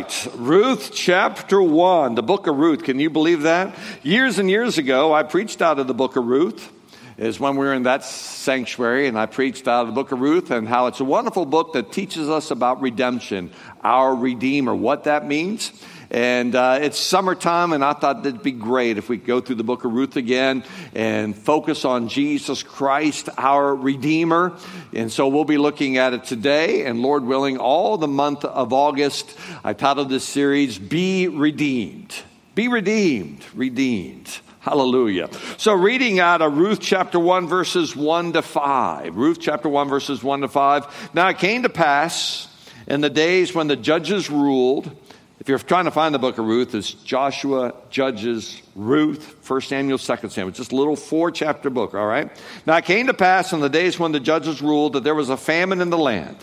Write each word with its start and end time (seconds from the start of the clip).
right, 0.00 0.28
Ruth 0.36 0.92
chapter 0.94 1.60
1, 1.60 2.14
the 2.14 2.22
book 2.22 2.46
of 2.46 2.56
Ruth. 2.56 2.84
Can 2.84 2.98
you 2.98 3.10
believe 3.10 3.42
that? 3.42 3.76
Years 4.02 4.38
and 4.38 4.48
years 4.48 4.78
ago, 4.78 5.12
I 5.12 5.24
preached 5.24 5.60
out 5.60 5.78
of 5.78 5.88
the 5.88 5.94
book 5.94 6.16
of 6.16 6.24
Ruth. 6.24 6.72
Is 7.18 7.38
when 7.38 7.56
we 7.56 7.66
were 7.66 7.74
in 7.74 7.82
that 7.82 8.02
sanctuary, 8.02 9.06
and 9.06 9.18
I 9.18 9.26
preached 9.26 9.68
out 9.68 9.82
of 9.82 9.88
the 9.88 9.92
book 9.92 10.10
of 10.10 10.20
Ruth 10.20 10.50
and 10.50 10.66
how 10.66 10.86
it's 10.86 11.00
a 11.00 11.04
wonderful 11.04 11.44
book 11.44 11.74
that 11.74 11.92
teaches 11.92 12.30
us 12.30 12.50
about 12.50 12.80
redemption, 12.80 13.50
our 13.84 14.14
Redeemer, 14.14 14.74
what 14.74 15.04
that 15.04 15.26
means. 15.26 15.70
And 16.10 16.56
uh, 16.56 16.78
it's 16.82 16.98
summertime, 16.98 17.72
and 17.72 17.84
I 17.84 17.92
thought 17.92 18.26
it'd 18.26 18.42
be 18.42 18.50
great 18.50 18.98
if 18.98 19.08
we 19.08 19.16
could 19.16 19.26
go 19.26 19.40
through 19.40 19.56
the 19.56 19.64
book 19.64 19.84
of 19.84 19.92
Ruth 19.92 20.16
again 20.16 20.64
and 20.92 21.36
focus 21.36 21.84
on 21.84 22.08
Jesus 22.08 22.64
Christ, 22.64 23.28
our 23.38 23.74
Redeemer. 23.76 24.56
And 24.92 25.12
so 25.12 25.28
we'll 25.28 25.44
be 25.44 25.58
looking 25.58 25.98
at 25.98 26.12
it 26.12 26.24
today, 26.24 26.84
and 26.84 27.00
Lord 27.00 27.24
willing, 27.24 27.58
all 27.58 27.96
the 27.96 28.08
month 28.08 28.44
of 28.44 28.72
August. 28.72 29.38
I 29.62 29.72
titled 29.72 30.08
this 30.08 30.24
series, 30.24 30.78
Be 30.78 31.28
Redeemed. 31.28 32.14
Be 32.56 32.66
redeemed, 32.66 33.44
redeemed. 33.54 34.28
Hallelujah. 34.58 35.30
So, 35.56 35.72
reading 35.72 36.18
out 36.18 36.42
of 36.42 36.58
Ruth 36.58 36.80
chapter 36.80 37.18
1, 37.18 37.46
verses 37.46 37.94
1 37.94 38.32
to 38.34 38.42
5. 38.42 39.16
Ruth 39.16 39.38
chapter 39.40 39.68
1, 39.68 39.88
verses 39.88 40.22
1 40.22 40.40
to 40.40 40.48
5. 40.48 41.10
Now 41.14 41.28
it 41.28 41.38
came 41.38 41.62
to 41.62 41.68
pass 41.70 42.48
in 42.88 43.00
the 43.00 43.08
days 43.08 43.54
when 43.54 43.68
the 43.68 43.76
judges 43.76 44.28
ruled 44.28 44.94
if 45.40 45.48
you're 45.48 45.58
trying 45.58 45.86
to 45.86 45.90
find 45.90 46.14
the 46.14 46.18
book 46.18 46.36
of 46.36 46.44
Ruth, 46.44 46.74
it's 46.74 46.92
Joshua, 46.92 47.72
Judges, 47.88 48.60
Ruth, 48.74 49.36
First 49.40 49.70
Samuel, 49.70 49.96
Second 49.96 50.30
Samuel. 50.30 50.50
It's 50.50 50.58
just 50.58 50.72
a 50.72 50.76
little 50.76 50.96
four 50.96 51.30
chapter 51.30 51.70
book, 51.70 51.94
all 51.94 52.06
right? 52.06 52.30
Now 52.66 52.76
it 52.76 52.84
came 52.84 53.06
to 53.06 53.14
pass 53.14 53.54
in 53.54 53.60
the 53.60 53.70
days 53.70 53.98
when 53.98 54.12
the 54.12 54.20
judges 54.20 54.60
ruled 54.60 54.92
that 54.92 55.02
there 55.02 55.14
was 55.14 55.30
a 55.30 55.38
famine 55.38 55.80
in 55.80 55.88
the 55.88 55.96
land. 55.96 56.36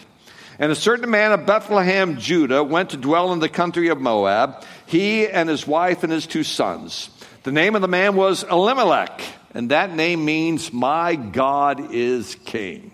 And 0.58 0.72
a 0.72 0.76
certain 0.76 1.12
man 1.12 1.32
of 1.32 1.46
Bethlehem, 1.46 2.18
Judah, 2.18 2.64
went 2.64 2.90
to 2.90 2.98
dwell 2.98 3.32
in 3.34 3.40
the 3.40 3.50
country 3.50 3.90
of 3.90 4.02
Moab, 4.02 4.66
he 4.88 5.28
and 5.28 5.48
his 5.48 5.68
wife 5.68 6.04
and 6.04 6.12
his 6.12 6.26
two 6.26 6.44
sons. 6.44 7.12
The 7.44 7.52
name 7.52 7.76
of 7.76 7.84
the 7.84 7.88
man 7.88 8.16
was 8.16 8.44
Elimelech, 8.44 9.22
and 9.54 9.70
that 9.70 9.94
name 9.94 10.26
means, 10.26 10.74
My 10.74 11.14
God 11.16 11.94
is 11.94 12.34
King. 12.46 12.92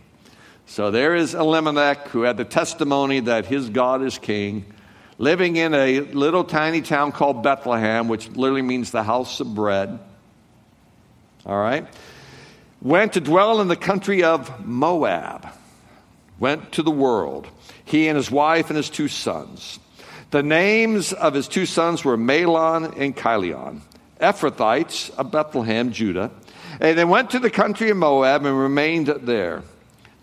So 0.66 0.92
there 0.92 1.16
is 1.16 1.34
Elimelech, 1.34 2.10
who 2.10 2.23
had 2.23 2.36
the 2.36 2.44
testimony 2.44 3.22
that 3.22 3.45
his 3.45 3.70
God 3.70 4.04
is 4.04 4.17
King 4.17 4.66
living 5.17 5.56
in 5.56 5.73
a 5.73 6.00
little 6.02 6.44
tiny 6.44 6.81
town 6.81 7.11
called 7.11 7.44
Bethlehem, 7.44 8.08
which 8.08 8.30
literally 8.30 8.61
means 8.61 8.92
the 8.92 9.03
house 9.03 9.39
of 9.39 9.53
bread. 9.53 10.00
All 11.45 11.58
right? 11.58 11.88
Went 12.81 13.14
to 13.14 13.22
dwell 13.22 13.61
in 13.61 13.67
the 13.67 13.75
country 13.75 14.23
of 14.23 14.66
Moab. 14.66 15.47
Went 16.39 16.73
to 16.73 16.83
the 16.83 16.92
world. 16.92 17.47
He 17.86 18.08
and 18.08 18.17
his 18.17 18.31
wife 18.31 18.70
and 18.70 18.78
his 18.78 18.89
two 18.89 19.08
sons. 19.08 19.80
The 20.31 20.44
names 20.44 21.14
of 21.14 21.33
his 21.33 21.48
two 21.48 21.66
sons 21.66 22.03
were 22.03 22.17
Mahlon 22.17 23.00
and 23.00 23.16
Chilion, 23.16 23.83
Ephrathites 24.20 25.16
of 25.16 25.31
Bethlehem, 25.31 25.92
Judah. 25.92 26.31
And 26.80 26.98
they 26.98 27.05
went 27.05 27.30
to 27.31 27.39
the 27.39 27.52
country 27.52 27.92
of 27.92 27.98
Moab 27.98 28.45
and 28.45 28.58
remained 28.58 29.08
there. 29.08 29.61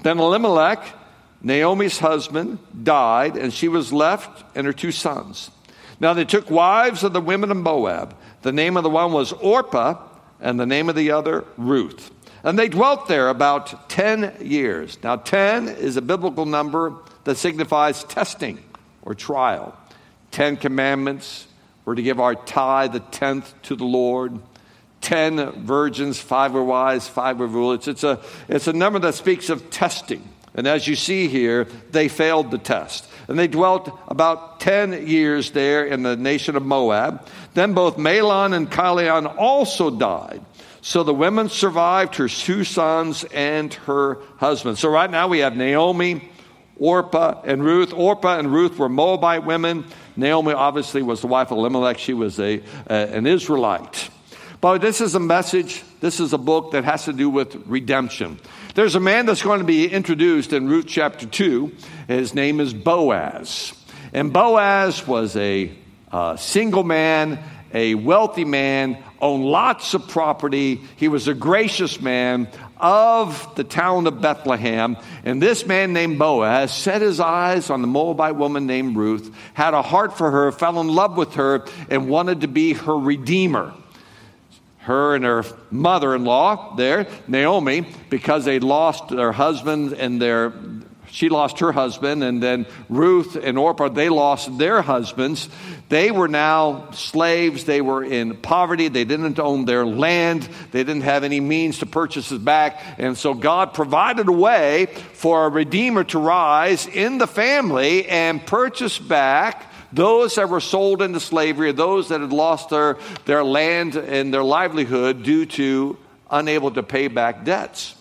Then 0.02 0.18
Elimelech, 0.18 0.84
Naomi's 1.42 1.98
husband 1.98 2.58
died, 2.82 3.36
and 3.36 3.52
she 3.52 3.68
was 3.68 3.92
left 3.92 4.44
and 4.54 4.66
her 4.66 4.72
two 4.72 4.92
sons. 4.92 5.50
Now 5.98 6.14
they 6.14 6.24
took 6.24 6.50
wives 6.50 7.02
of 7.02 7.12
the 7.12 7.20
women 7.20 7.50
of 7.50 7.56
Moab. 7.56 8.16
The 8.42 8.52
name 8.52 8.76
of 8.76 8.82
the 8.82 8.90
one 8.90 9.12
was 9.12 9.32
Orpah, 9.32 9.98
and 10.40 10.58
the 10.58 10.66
name 10.66 10.88
of 10.88 10.96
the 10.96 11.10
other, 11.10 11.44
Ruth. 11.56 12.10
And 12.42 12.58
they 12.58 12.68
dwelt 12.68 13.06
there 13.06 13.28
about 13.28 13.90
10 13.90 14.38
years. 14.40 14.98
Now, 15.02 15.16
10 15.16 15.68
is 15.68 15.96
a 15.96 16.02
biblical 16.02 16.46
number 16.46 16.94
that 17.24 17.36
signifies 17.36 18.02
testing 18.04 18.58
or 19.02 19.14
trial. 19.14 19.76
10 20.30 20.56
commandments. 20.56 21.46
We're 21.84 21.96
to 21.96 22.02
give 22.02 22.20
our 22.20 22.34
tithe, 22.34 22.92
the 22.92 23.00
tenth, 23.00 23.52
to 23.62 23.76
the 23.76 23.84
Lord. 23.84 24.40
10 25.02 25.64
virgins, 25.64 26.18
five 26.18 26.52
were 26.52 26.64
wise, 26.64 27.08
five 27.08 27.38
were 27.38 27.48
foolish. 27.48 27.88
It's 27.88 28.04
a, 28.04 28.20
it's 28.48 28.66
a 28.66 28.72
number 28.72 28.98
that 29.00 29.14
speaks 29.14 29.50
of 29.50 29.70
testing. 29.70 30.26
And 30.54 30.66
as 30.66 30.86
you 30.88 30.96
see 30.96 31.28
here, 31.28 31.64
they 31.90 32.08
failed 32.08 32.50
the 32.50 32.58
test. 32.58 33.08
And 33.28 33.38
they 33.38 33.46
dwelt 33.46 33.96
about 34.08 34.60
10 34.60 35.06
years 35.06 35.52
there 35.52 35.86
in 35.86 36.02
the 36.02 36.16
nation 36.16 36.56
of 36.56 36.64
Moab. 36.64 37.26
Then 37.54 37.74
both 37.74 37.96
Mahlon 37.96 38.54
and 38.54 38.70
Chilion 38.70 39.26
also 39.26 39.90
died. 39.90 40.44
So 40.82 41.02
the 41.02 41.14
women 41.14 41.48
survived 41.48 42.16
her 42.16 42.28
two 42.28 42.64
sons 42.64 43.24
and 43.24 43.72
her 43.74 44.18
husband. 44.38 44.78
So 44.78 44.88
right 44.88 45.10
now 45.10 45.28
we 45.28 45.40
have 45.40 45.56
Naomi, 45.56 46.30
Orpah, 46.78 47.42
and 47.44 47.62
Ruth. 47.62 47.92
Orpah 47.92 48.38
and 48.38 48.52
Ruth 48.52 48.78
were 48.78 48.88
Moabite 48.88 49.44
women. 49.44 49.84
Naomi 50.16 50.52
obviously 50.52 51.02
was 51.02 51.20
the 51.20 51.26
wife 51.26 51.50
of 51.50 51.58
Elimelech. 51.58 51.98
She 51.98 52.14
was 52.14 52.40
a, 52.40 52.60
uh, 52.88 52.92
an 52.92 53.26
Israelite. 53.26 54.10
But 54.60 54.78
this 54.78 55.00
is 55.00 55.14
a 55.14 55.20
message, 55.20 55.82
this 56.00 56.20
is 56.20 56.32
a 56.32 56.38
book 56.38 56.72
that 56.72 56.84
has 56.84 57.04
to 57.04 57.12
do 57.12 57.30
with 57.30 57.54
redemption. 57.66 58.38
There's 58.72 58.94
a 58.94 59.00
man 59.00 59.26
that's 59.26 59.42
going 59.42 59.58
to 59.58 59.64
be 59.64 59.88
introduced 59.88 60.52
in 60.52 60.68
Ruth 60.68 60.86
chapter 60.86 61.26
2. 61.26 61.72
His 62.06 62.34
name 62.34 62.60
is 62.60 62.72
Boaz. 62.72 63.72
And 64.12 64.32
Boaz 64.32 65.04
was 65.08 65.34
a 65.34 65.72
uh, 66.12 66.36
single 66.36 66.84
man, 66.84 67.40
a 67.74 67.96
wealthy 67.96 68.44
man, 68.44 69.02
owned 69.20 69.44
lots 69.44 69.94
of 69.94 70.06
property. 70.06 70.82
He 70.94 71.08
was 71.08 71.26
a 71.26 71.34
gracious 71.34 72.00
man 72.00 72.46
of 72.76 73.52
the 73.56 73.64
town 73.64 74.06
of 74.06 74.20
Bethlehem. 74.20 74.96
And 75.24 75.42
this 75.42 75.66
man 75.66 75.92
named 75.92 76.20
Boaz 76.20 76.72
set 76.72 77.02
his 77.02 77.18
eyes 77.18 77.70
on 77.70 77.82
the 77.82 77.88
Moabite 77.88 78.36
woman 78.36 78.68
named 78.68 78.96
Ruth, 78.96 79.34
had 79.52 79.74
a 79.74 79.82
heart 79.82 80.16
for 80.16 80.30
her, 80.30 80.52
fell 80.52 80.80
in 80.80 80.86
love 80.86 81.16
with 81.16 81.34
her, 81.34 81.66
and 81.88 82.08
wanted 82.08 82.42
to 82.42 82.48
be 82.48 82.74
her 82.74 82.96
redeemer 82.96 83.74
her 84.90 85.14
and 85.14 85.24
her 85.24 85.44
mother 85.70 86.14
in 86.14 86.24
law 86.24 86.74
there, 86.76 87.06
Naomi, 87.28 87.86
because 88.10 88.44
they 88.44 88.58
lost 88.58 89.08
their 89.08 89.32
husband 89.32 89.92
and 89.92 90.20
their 90.20 90.52
she 91.12 91.28
lost 91.28 91.58
her 91.58 91.72
husband, 91.72 92.22
and 92.22 92.42
then 92.42 92.66
Ruth 92.88 93.36
and 93.36 93.58
Orpah, 93.58 93.88
they 93.88 94.08
lost 94.08 94.58
their 94.58 94.80
husbands. 94.80 95.48
They 95.88 96.10
were 96.10 96.28
now 96.28 96.90
slaves. 96.92 97.64
They 97.64 97.80
were 97.80 98.04
in 98.04 98.36
poverty. 98.36 98.88
They 98.88 99.04
didn't 99.04 99.40
own 99.40 99.64
their 99.64 99.84
land. 99.84 100.48
They 100.70 100.84
didn't 100.84 101.02
have 101.02 101.24
any 101.24 101.40
means 101.40 101.80
to 101.80 101.86
purchase 101.86 102.30
it 102.30 102.44
back. 102.44 102.80
And 102.98 103.18
so 103.18 103.34
God 103.34 103.74
provided 103.74 104.28
a 104.28 104.32
way 104.32 104.86
for 105.14 105.46
a 105.46 105.48
redeemer 105.48 106.04
to 106.04 106.18
rise 106.18 106.86
in 106.86 107.18
the 107.18 107.26
family 107.26 108.06
and 108.06 108.44
purchase 108.46 108.98
back 108.98 109.69
those 109.92 110.36
that 110.36 110.48
were 110.48 110.60
sold 110.60 111.02
into 111.02 111.20
slavery, 111.20 111.72
those 111.72 112.08
that 112.08 112.20
had 112.20 112.32
lost 112.32 112.70
their, 112.70 112.98
their 113.24 113.44
land 113.44 113.96
and 113.96 114.32
their 114.32 114.44
livelihood 114.44 115.22
due 115.22 115.46
to 115.46 115.96
unable 116.30 116.70
to 116.70 116.82
pay 116.82 117.08
back 117.08 117.44
debts. 117.44 117.94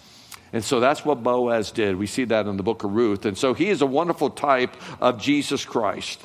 And 0.51 0.63
so 0.63 0.79
that's 0.79 1.05
what 1.05 1.23
Boaz 1.23 1.71
did. 1.71 1.95
We 1.95 2.07
see 2.07 2.25
that 2.25 2.47
in 2.47 2.57
the 2.57 2.63
book 2.63 2.83
of 2.83 2.93
Ruth. 2.93 3.25
And 3.25 3.37
so 3.37 3.53
he 3.53 3.69
is 3.69 3.81
a 3.81 3.85
wonderful 3.85 4.29
type 4.29 4.75
of 4.99 5.21
Jesus 5.21 5.65
Christ. 5.65 6.21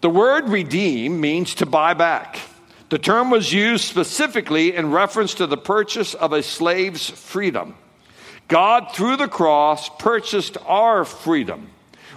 The 0.00 0.10
word 0.10 0.48
redeem 0.48 1.20
means 1.20 1.54
to 1.56 1.66
buy 1.66 1.94
back. 1.94 2.38
The 2.88 2.98
term 2.98 3.30
was 3.30 3.52
used 3.52 3.84
specifically 3.84 4.74
in 4.74 4.90
reference 4.90 5.34
to 5.34 5.46
the 5.46 5.56
purchase 5.56 6.14
of 6.14 6.32
a 6.32 6.42
slave's 6.42 7.08
freedom. 7.10 7.74
God, 8.48 8.92
through 8.92 9.16
the 9.16 9.28
cross, 9.28 9.88
purchased 9.98 10.56
our 10.66 11.04
freedom. 11.04 11.70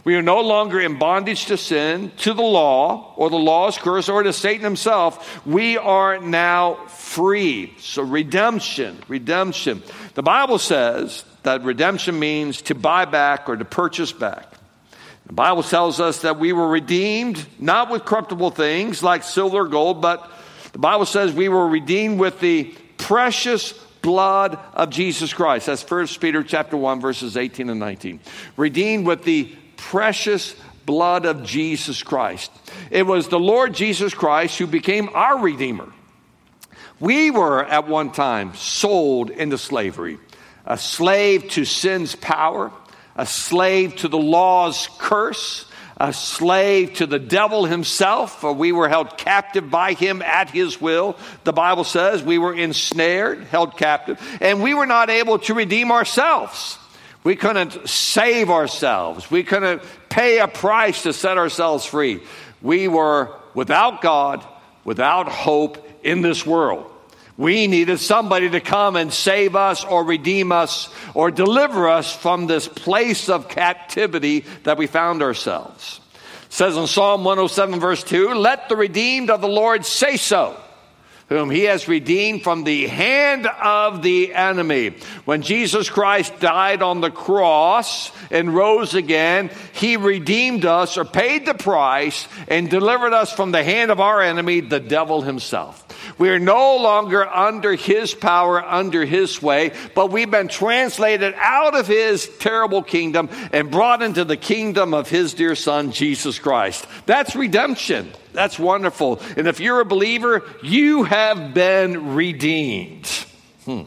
We 0.03 0.15
are 0.15 0.21
no 0.21 0.41
longer 0.41 0.79
in 0.79 0.97
bondage 0.97 1.45
to 1.47 1.57
sin, 1.57 2.11
to 2.17 2.33
the 2.33 2.41
law, 2.41 3.13
or 3.17 3.29
the 3.29 3.37
law's 3.37 3.77
curse, 3.77 4.09
or 4.09 4.23
to 4.23 4.33
Satan 4.33 4.63
himself. 4.63 5.45
We 5.45 5.77
are 5.77 6.19
now 6.19 6.85
free. 6.87 7.73
So, 7.79 8.03
redemption, 8.03 8.97
redemption. 9.07 9.83
The 10.13 10.23
Bible 10.23 10.57
says 10.57 11.23
that 11.43 11.63
redemption 11.63 12.19
means 12.19 12.61
to 12.63 12.75
buy 12.75 13.05
back 13.05 13.49
or 13.49 13.57
to 13.57 13.65
purchase 13.65 14.11
back. 14.11 14.53
The 15.25 15.33
Bible 15.33 15.63
tells 15.63 15.99
us 15.99 16.21
that 16.23 16.39
we 16.39 16.53
were 16.53 16.67
redeemed 16.67 17.45
not 17.59 17.91
with 17.91 18.03
corruptible 18.03 18.51
things 18.51 19.03
like 19.03 19.24
silver 19.24 19.57
or 19.57 19.68
gold, 19.68 20.01
but 20.01 20.29
the 20.71 20.79
Bible 20.79 21.06
says 21.06 21.33
we 21.33 21.50
were 21.50 21.68
redeemed 21.68 22.19
with 22.19 22.39
the 22.39 22.74
precious 22.97 23.74
blood 24.01 24.57
of 24.74 24.89
Jesus 24.89 25.33
Christ. 25.33 25.68
That's 25.68 25.88
1 25.88 26.07
Peter 26.19 26.44
chapter 26.44 26.77
1 26.77 27.00
verses 27.00 27.38
18 27.38 27.69
and 27.69 27.79
19. 27.79 28.19
Redeemed 28.57 29.06
with 29.06 29.24
the 29.24 29.56
precious 29.89 30.56
blood 30.86 31.25
of 31.25 31.44
Jesus 31.44 32.03
Christ. 32.03 32.51
It 32.91 33.07
was 33.07 33.27
the 33.27 33.39
Lord 33.39 33.74
Jesus 33.74 34.13
Christ 34.13 34.59
who 34.59 34.68
became 34.68 35.09
our 35.15 35.39
Redeemer. 35.39 35.91
We 37.00 37.31
were 37.31 37.65
at 37.65 37.88
one 37.88 38.12
time 38.12 38.53
sold 38.53 39.31
into 39.31 39.57
slavery, 39.57 40.19
a 40.63 40.77
slave 40.77 41.50
to 41.51 41.65
sin's 41.65 42.13
power, 42.13 42.71
a 43.15 43.25
slave 43.25 43.95
to 43.97 44.07
the 44.07 44.19
law's 44.19 44.88
curse, 45.00 45.65
a 45.97 46.13
slave 46.13 46.94
to 46.95 47.07
the 47.07 47.18
devil 47.18 47.65
himself, 47.65 48.41
for 48.41 48.53
we 48.53 48.71
were 48.71 48.89
held 48.89 49.18
captive 49.18 49.71
by 49.71 49.94
him 49.94 50.21
at 50.21 50.51
his 50.51 50.80
will. 50.80 51.18
The 51.45 51.53
Bible 51.53 51.83
says 51.83 52.21
we 52.21 52.38
were 52.38 52.53
ensnared, 52.53 53.44
held 53.45 53.75
captive, 53.75 54.21
and 54.39 54.62
we 54.62 54.75
were 54.75 54.86
not 54.86 55.09
able 55.09 55.39
to 55.39 55.56
redeem 55.56 55.91
ourselves. 55.91 56.77
We 57.29 57.35
couldn't 57.35 57.87
save 57.87 58.49
ourselves. 58.49 59.29
We 59.29 59.43
couldn't 59.43 59.83
pay 60.09 60.39
a 60.39 60.47
price 60.47 61.03
to 61.03 61.13
set 61.13 61.37
ourselves 61.37 61.85
free. 61.85 62.23
We 62.59 62.87
were 62.87 63.35
without 63.53 64.01
God, 64.01 64.43
without 64.83 65.29
hope 65.29 65.77
in 66.03 66.23
this 66.23 66.43
world. 66.43 66.91
We 67.37 67.67
needed 67.67 67.99
somebody 67.99 68.49
to 68.49 68.59
come 68.59 68.95
and 68.95 69.13
save 69.13 69.55
us 69.55 69.85
or 69.85 70.05
redeem 70.05 70.51
us 70.51 70.89
or 71.13 71.29
deliver 71.29 71.87
us 71.87 72.11
from 72.11 72.47
this 72.47 72.67
place 72.67 73.29
of 73.29 73.47
captivity 73.47 74.43
that 74.63 74.79
we 74.79 74.87
found 74.87 75.21
ourselves. 75.21 76.01
It 76.47 76.53
says 76.53 76.77
in 76.77 76.87
Psalm 76.87 77.23
107, 77.23 77.79
verse 77.79 78.03
2 78.05 78.33
Let 78.33 78.69
the 78.69 78.75
redeemed 78.75 79.29
of 79.29 79.41
the 79.41 79.47
Lord 79.47 79.85
say 79.85 80.17
so 80.17 80.59
whom 81.29 81.49
he 81.49 81.63
has 81.63 81.87
redeemed 81.87 82.43
from 82.43 82.63
the 82.63 82.87
hand 82.87 83.47
of 83.47 84.01
the 84.01 84.33
enemy. 84.33 84.95
When 85.25 85.41
Jesus 85.41 85.89
Christ 85.89 86.39
died 86.39 86.81
on 86.81 87.01
the 87.01 87.11
cross 87.11 88.11
and 88.31 88.53
rose 88.53 88.95
again, 88.95 89.51
he 89.73 89.95
redeemed 89.95 90.65
us 90.65 90.97
or 90.97 91.05
paid 91.05 91.45
the 91.45 91.53
price 91.53 92.27
and 92.47 92.69
delivered 92.69 93.13
us 93.13 93.31
from 93.31 93.51
the 93.51 93.63
hand 93.63 93.91
of 93.91 93.99
our 93.99 94.21
enemy, 94.21 94.59
the 94.59 94.79
devil 94.79 95.21
himself. 95.21 95.85
We 96.17 96.29
are 96.29 96.39
no 96.39 96.77
longer 96.77 97.27
under 97.27 97.75
his 97.75 98.13
power, 98.13 98.63
under 98.63 99.05
his 99.05 99.31
sway, 99.31 99.71
but 99.95 100.11
we've 100.11 100.31
been 100.31 100.47
translated 100.47 101.33
out 101.37 101.75
of 101.75 101.87
his 101.87 102.27
terrible 102.39 102.81
kingdom 102.81 103.29
and 103.53 103.71
brought 103.71 104.01
into 104.01 104.25
the 104.25 104.37
kingdom 104.37 104.93
of 104.93 105.09
his 105.09 105.33
dear 105.33 105.55
son, 105.55 105.91
Jesus 105.91 106.39
Christ. 106.39 106.87
That's 107.05 107.35
redemption. 107.35 108.11
That's 108.39 108.57
wonderful. 108.57 109.19
And 109.36 109.50
if 109.50 109.59
you're 109.59 109.81
a 109.81 109.86
believer, 109.86 110.45
you 110.63 111.03
have 111.03 111.53
been 111.53 112.15
redeemed. 112.15 113.06
Hmm. 113.65 113.81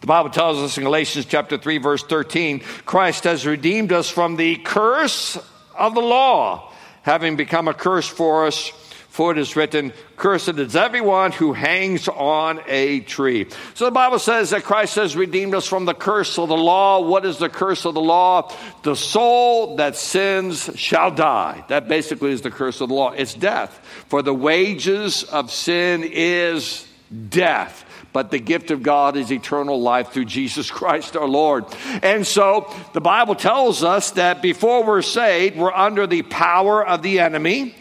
The 0.00 0.06
Bible 0.08 0.30
tells 0.30 0.58
us 0.58 0.76
in 0.76 0.82
Galatians 0.82 1.26
chapter 1.26 1.56
3 1.56 1.78
verse 1.78 2.02
13, 2.02 2.58
Christ 2.84 3.22
has 3.22 3.46
redeemed 3.46 3.92
us 3.92 4.10
from 4.10 4.34
the 4.34 4.56
curse 4.56 5.38
of 5.78 5.94
the 5.94 6.00
law, 6.00 6.72
having 7.02 7.36
become 7.36 7.68
a 7.68 7.72
curse 7.72 8.08
for 8.08 8.48
us 8.48 8.72
for 9.18 9.32
it 9.32 9.38
is 9.38 9.56
written, 9.56 9.92
Cursed 10.16 10.60
is 10.60 10.76
everyone 10.76 11.32
who 11.32 11.52
hangs 11.52 12.06
on 12.06 12.60
a 12.68 13.00
tree. 13.00 13.48
So 13.74 13.86
the 13.86 13.90
Bible 13.90 14.20
says 14.20 14.50
that 14.50 14.62
Christ 14.62 14.94
has 14.94 15.16
redeemed 15.16 15.56
us 15.56 15.66
from 15.66 15.86
the 15.86 15.92
curse 15.92 16.38
of 16.38 16.48
the 16.48 16.56
law. 16.56 17.00
What 17.00 17.26
is 17.26 17.38
the 17.38 17.48
curse 17.48 17.84
of 17.84 17.94
the 17.94 18.00
law? 18.00 18.54
The 18.84 18.94
soul 18.94 19.74
that 19.74 19.96
sins 19.96 20.70
shall 20.76 21.10
die. 21.10 21.64
That 21.66 21.88
basically 21.88 22.30
is 22.30 22.42
the 22.42 22.52
curse 22.52 22.80
of 22.80 22.90
the 22.90 22.94
law. 22.94 23.10
It's 23.10 23.34
death. 23.34 23.80
For 24.06 24.22
the 24.22 24.32
wages 24.32 25.24
of 25.24 25.50
sin 25.50 26.04
is 26.04 26.86
death 27.28 27.86
but 28.12 28.30
the 28.30 28.38
gift 28.38 28.70
of 28.70 28.82
God 28.82 29.16
is 29.16 29.30
eternal 29.30 29.80
life 29.80 30.10
through 30.10 30.24
Jesus 30.24 30.70
Christ 30.70 31.14
our 31.14 31.28
Lord. 31.28 31.66
And 32.02 32.26
so 32.26 32.72
the 32.94 33.00
Bible 33.00 33.34
tells 33.34 33.84
us 33.84 34.12
that 34.12 34.42
before 34.42 34.82
we're 34.82 35.02
saved, 35.02 35.56
we're 35.56 35.72
under 35.72 36.06
the 36.06 36.22
power 36.22 36.84
of 36.84 37.02
the 37.02 37.20
enemy. 37.20 37.74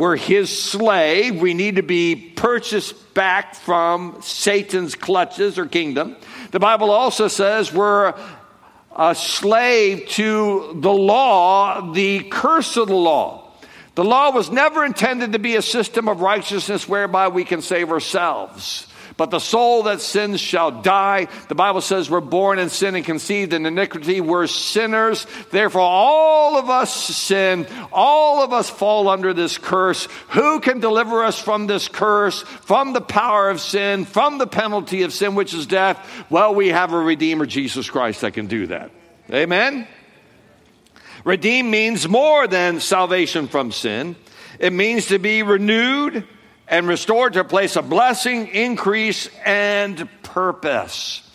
We're 0.00 0.16
his 0.16 0.48
slave. 0.58 1.42
We 1.42 1.52
need 1.52 1.76
to 1.76 1.82
be 1.82 2.16
purchased 2.16 3.12
back 3.12 3.54
from 3.54 4.16
Satan's 4.22 4.94
clutches 4.94 5.58
or 5.58 5.66
kingdom. 5.66 6.16
The 6.52 6.58
Bible 6.58 6.90
also 6.90 7.28
says 7.28 7.70
we're 7.70 8.14
a 8.96 9.14
slave 9.14 10.08
to 10.12 10.74
the 10.80 10.90
law, 10.90 11.92
the 11.92 12.20
curse 12.20 12.78
of 12.78 12.88
the 12.88 12.94
law. 12.94 13.52
The 13.94 14.02
law 14.02 14.30
was 14.30 14.50
never 14.50 14.86
intended 14.86 15.34
to 15.34 15.38
be 15.38 15.56
a 15.56 15.62
system 15.62 16.08
of 16.08 16.22
righteousness 16.22 16.88
whereby 16.88 17.28
we 17.28 17.44
can 17.44 17.60
save 17.60 17.90
ourselves. 17.90 18.86
But 19.20 19.30
the 19.30 19.38
soul 19.38 19.82
that 19.82 20.00
sins 20.00 20.40
shall 20.40 20.70
die. 20.70 21.28
The 21.48 21.54
Bible 21.54 21.82
says 21.82 22.08
we're 22.08 22.22
born 22.22 22.58
in 22.58 22.70
sin 22.70 22.94
and 22.94 23.04
conceived 23.04 23.52
in 23.52 23.66
iniquity. 23.66 24.22
We're 24.22 24.46
sinners. 24.46 25.26
Therefore, 25.50 25.82
all 25.82 26.56
of 26.56 26.70
us 26.70 26.90
sin. 26.90 27.66
All 27.92 28.42
of 28.42 28.54
us 28.54 28.70
fall 28.70 29.10
under 29.10 29.34
this 29.34 29.58
curse. 29.58 30.08
Who 30.30 30.60
can 30.60 30.80
deliver 30.80 31.22
us 31.22 31.38
from 31.38 31.66
this 31.66 31.86
curse, 31.86 32.40
from 32.40 32.94
the 32.94 33.02
power 33.02 33.50
of 33.50 33.60
sin, 33.60 34.06
from 34.06 34.38
the 34.38 34.46
penalty 34.46 35.02
of 35.02 35.12
sin, 35.12 35.34
which 35.34 35.52
is 35.52 35.66
death? 35.66 36.24
Well, 36.30 36.54
we 36.54 36.68
have 36.68 36.94
a 36.94 36.98
Redeemer, 36.98 37.44
Jesus 37.44 37.90
Christ, 37.90 38.22
that 38.22 38.32
can 38.32 38.46
do 38.46 38.68
that. 38.68 38.90
Amen? 39.30 39.86
Redeem 41.24 41.70
means 41.70 42.08
more 42.08 42.46
than 42.46 42.80
salvation 42.80 43.48
from 43.48 43.70
sin. 43.70 44.16
It 44.58 44.72
means 44.72 45.08
to 45.08 45.18
be 45.18 45.42
renewed 45.42 46.26
and 46.70 46.86
restored 46.86 47.34
to 47.34 47.40
a 47.40 47.44
place 47.44 47.76
of 47.76 47.90
blessing, 47.90 48.46
increase, 48.46 49.28
and 49.44 50.08
purpose. 50.22 51.26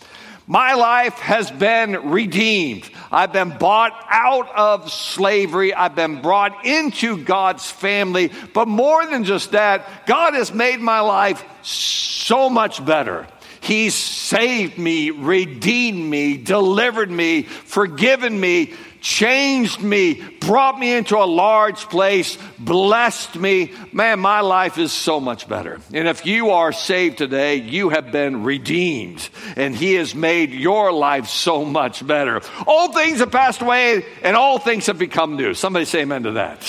My 0.48 0.76
life 0.76 1.16
has 1.16 1.52
been 1.52 2.12
redeemed. 2.12 2.90
I've 3.12 3.34
been 3.34 3.58
bought 3.58 3.94
out 4.10 4.50
of 4.56 4.92
slavery. 4.92 5.74
I've 5.74 5.96
been 5.96 6.22
brought 6.22 6.66
into 6.66 7.18
God's 7.24 7.70
family. 7.70 8.32
But 8.54 8.68
more 8.68 9.06
than 9.08 9.24
just 9.24 9.52
that, 9.52 10.06
God 10.06 10.36
has 10.36 10.54
made 10.54 10.80
my 10.80 11.00
life 11.00 11.44
so 11.64 12.50
much 12.50 12.84
better. 12.86 13.28
He 13.60 13.90
saved 13.90 14.78
me, 14.78 15.10
redeemed 15.10 16.08
me, 16.08 16.38
delivered 16.38 17.10
me, 17.10 17.42
forgiven 17.42 18.40
me, 18.40 18.74
changed 19.06 19.82
me, 19.82 20.16
brought 20.42 20.80
me 20.80 20.92
into 20.96 21.16
a 21.16 21.30
large 21.30 21.88
place, 21.90 22.40
blessed 22.58 23.36
me. 23.36 23.72
Man, 23.94 24.20
my 24.20 24.42
life 24.42 24.80
is 24.80 24.92
so 24.92 25.20
much 25.20 25.48
better. 25.48 25.80
And 25.94 26.08
if 26.08 26.26
you 26.26 26.50
are 26.50 26.72
saved 26.72 27.20
today, 27.20 27.58
you 27.58 27.90
have 27.90 28.12
been 28.12 28.44
redeemed, 28.44 29.30
and 29.56 29.76
He 29.76 29.94
has 29.94 30.16
made 30.16 30.50
your 30.52 30.92
life 30.92 31.28
so 31.28 31.64
much 31.64 32.06
better. 32.06 32.42
All 32.66 32.92
things 32.94 33.20
have 33.20 33.32
passed 33.32 33.62
away, 33.62 34.04
and 34.24 34.36
all 34.36 34.58
things 34.58 34.88
have 34.88 34.98
become 34.98 35.36
new. 35.36 35.54
Somebody 35.54 35.86
say 35.86 36.02
amen 36.02 36.24
to 36.24 36.32
that. 36.32 36.68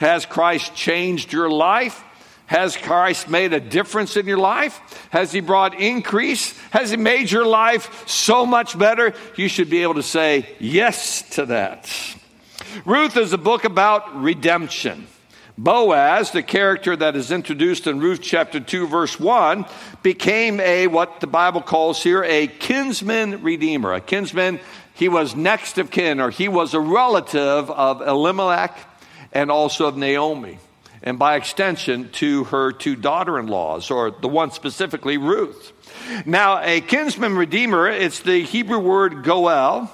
Has 0.00 0.26
Christ 0.26 0.74
changed 0.74 1.32
your 1.32 1.48
life? 1.48 2.02
Has 2.46 2.76
Christ 2.76 3.28
made 3.28 3.52
a 3.52 3.60
difference 3.60 4.16
in 4.16 4.26
your 4.26 4.38
life? 4.38 4.78
Has 5.10 5.32
He 5.32 5.40
brought 5.40 5.80
increase? 5.80 6.58
Has 6.70 6.90
He 6.90 6.96
made 6.96 7.30
your 7.30 7.46
life 7.46 8.06
so 8.08 8.44
much 8.44 8.78
better? 8.78 9.14
You 9.36 9.48
should 9.48 9.70
be 9.70 9.82
able 9.82 9.94
to 9.94 10.02
say 10.02 10.48
yes 10.58 11.22
to 11.30 11.46
that. 11.46 11.90
Ruth 12.84 13.16
is 13.16 13.32
a 13.32 13.38
book 13.38 13.64
about 13.64 14.22
redemption. 14.22 15.06
Boaz, 15.58 16.30
the 16.30 16.42
character 16.42 16.96
that 16.96 17.14
is 17.14 17.30
introduced 17.30 17.86
in 17.86 18.00
Ruth 18.00 18.20
chapter 18.22 18.58
2, 18.58 18.86
verse 18.86 19.20
1, 19.20 19.66
became 20.02 20.60
a, 20.60 20.86
what 20.86 21.20
the 21.20 21.26
Bible 21.26 21.60
calls 21.60 22.02
here, 22.02 22.24
a 22.24 22.46
kinsman 22.46 23.42
redeemer. 23.42 23.92
A 23.92 24.00
kinsman, 24.00 24.60
he 24.94 25.08
was 25.08 25.36
next 25.36 25.78
of 25.78 25.90
kin, 25.90 26.20
or 26.20 26.30
he 26.30 26.48
was 26.48 26.74
a 26.74 26.80
relative 26.80 27.70
of 27.70 28.00
Elimelech 28.00 28.76
and 29.32 29.50
also 29.50 29.86
of 29.86 29.96
Naomi 29.96 30.58
and 31.02 31.18
by 31.18 31.36
extension 31.36 32.10
to 32.10 32.44
her 32.44 32.72
two 32.72 32.96
daughter 32.96 33.38
in 33.38 33.46
laws, 33.46 33.90
or 33.90 34.10
the 34.10 34.28
one 34.28 34.50
specifically, 34.50 35.18
Ruth. 35.18 35.72
Now, 36.24 36.62
a 36.62 36.80
kinsman 36.80 37.36
redeemer, 37.36 37.88
it's 37.88 38.20
the 38.20 38.42
Hebrew 38.42 38.78
word 38.78 39.24
goel. 39.24 39.90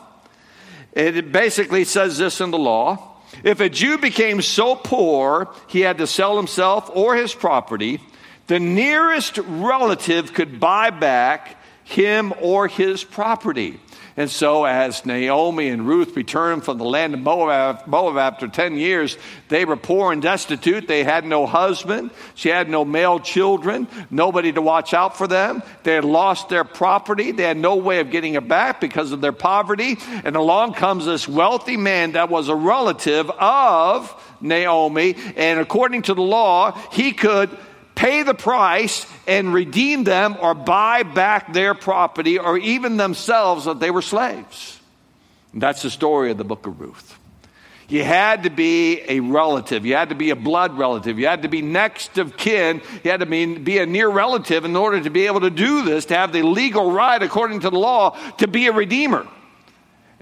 It 0.93 1.33
basically 1.33 1.85
says 1.85 2.19
this 2.19 2.41
in 2.41 2.51
the 2.51 2.59
law 2.59 3.09
if 3.45 3.61
a 3.61 3.69
Jew 3.69 3.99
became 3.99 4.43
so 4.43 4.75
poor 4.75 5.49
he 5.69 5.81
had 5.81 5.99
to 5.99 6.07
sell 6.07 6.37
himself 6.37 6.91
or 6.93 7.15
his 7.15 7.35
property, 7.35 8.01
the 8.47 8.59
nearest 8.59 9.39
relative 9.39 10.33
could 10.33 10.59
buy 10.59 10.91
back 10.91 11.63
him 11.85 12.33
or 12.41 12.69
his 12.69 13.05
property. 13.05 13.81
And 14.19 14.29
so, 14.29 14.65
as 14.65 15.07
Naomi 15.07 15.69
and 15.69 15.87
Ruth 15.87 16.17
returned 16.17 16.65
from 16.65 16.77
the 16.79 16.85
land 16.85 17.15
of 17.15 17.21
Moab, 17.21 17.87
Moab, 17.87 18.17
after 18.17 18.49
10 18.49 18.75
years, 18.75 19.17
they 19.49 19.65
were 19.65 19.77
poor 19.77 20.11
and 20.11 20.21
destitute. 20.21 20.89
They 20.89 21.05
had 21.05 21.25
no 21.25 21.47
husband. 21.47 22.11
She 22.35 22.49
had 22.49 22.69
no 22.69 22.85
male 22.85 23.21
children, 23.21 23.87
nobody 24.11 24.51
to 24.51 24.61
watch 24.61 24.93
out 24.93 25.17
for 25.17 25.29
them. 25.29 25.63
They 25.85 25.95
had 25.95 26.05
lost 26.05 26.49
their 26.49 26.65
property. 26.65 27.31
They 27.31 27.45
had 27.45 27.59
no 27.59 27.77
way 27.77 28.01
of 28.01 28.11
getting 28.11 28.35
it 28.35 28.49
back 28.49 28.81
because 28.81 29.13
of 29.13 29.21
their 29.21 29.31
poverty. 29.31 29.99
And 30.25 30.35
along 30.35 30.75
comes 30.75 31.07
this 31.07 31.29
wealthy 31.29 31.77
man 31.77 32.13
that 32.13 32.29
was 32.29 32.49
a 32.49 32.57
relative 32.57 33.31
of 33.31 34.13
Naomi. 34.41 35.15
And 35.37 35.61
according 35.61 36.03
to 36.03 36.15
the 36.15 36.23
law, 36.23 36.73
he 36.91 37.13
could 37.13 37.57
pay 37.99 38.23
the 38.23 38.33
price 38.33 39.05
and 39.27 39.53
redeem 39.53 40.05
them 40.05 40.37
or 40.41 40.55
buy 40.55 41.03
back 41.03 41.53
their 41.53 41.75
property 41.75 42.39
or 42.39 42.57
even 42.57 42.97
themselves 42.97 43.65
that 43.65 43.81
they 43.81 43.91
were 43.91 44.03
slaves. 44.03 44.79
And 45.53 45.61
that's 45.61 45.83
the 45.83 45.91
story 45.91 46.31
of 46.31 46.39
the 46.39 46.45
book 46.45 46.69
of 46.69 46.81
Ruth. 46.81 47.19
You 47.89 48.05
had 48.05 48.45
to 48.45 48.51
be 48.51 49.01
a 49.09 49.19
relative. 49.19 49.85
You 49.85 49.97
had 49.97 50.11
to 50.11 50.15
be 50.15 50.31
a 50.31 50.37
blood 50.37 50.79
relative. 50.79 51.19
You 51.19 51.27
had 51.27 51.43
to 51.43 51.49
be 51.49 51.61
next 51.61 52.19
of 52.19 52.37
kin. 52.37 52.83
You 53.03 53.11
had 53.11 53.21
to 53.21 53.27
be, 53.27 53.59
be 53.59 53.79
a 53.79 53.87
near 53.87 54.09
relative 54.09 54.65
in 54.65 54.77
order 54.77 55.01
to 55.01 55.11
be 55.11 55.27
able 55.27 55.41
to 55.41 55.51
do 55.51 55.83
this, 55.83 56.05
to 56.07 56.15
have 56.15 56.33
the 56.33 56.43
legal 56.43 56.93
right, 56.93 57.21
according 57.21 57.61
to 57.61 57.71
the 57.71 57.79
law, 57.79 58.17
to 58.37 58.47
be 58.47 58.69
a 58.69 58.73
redeemer. 58.73 59.27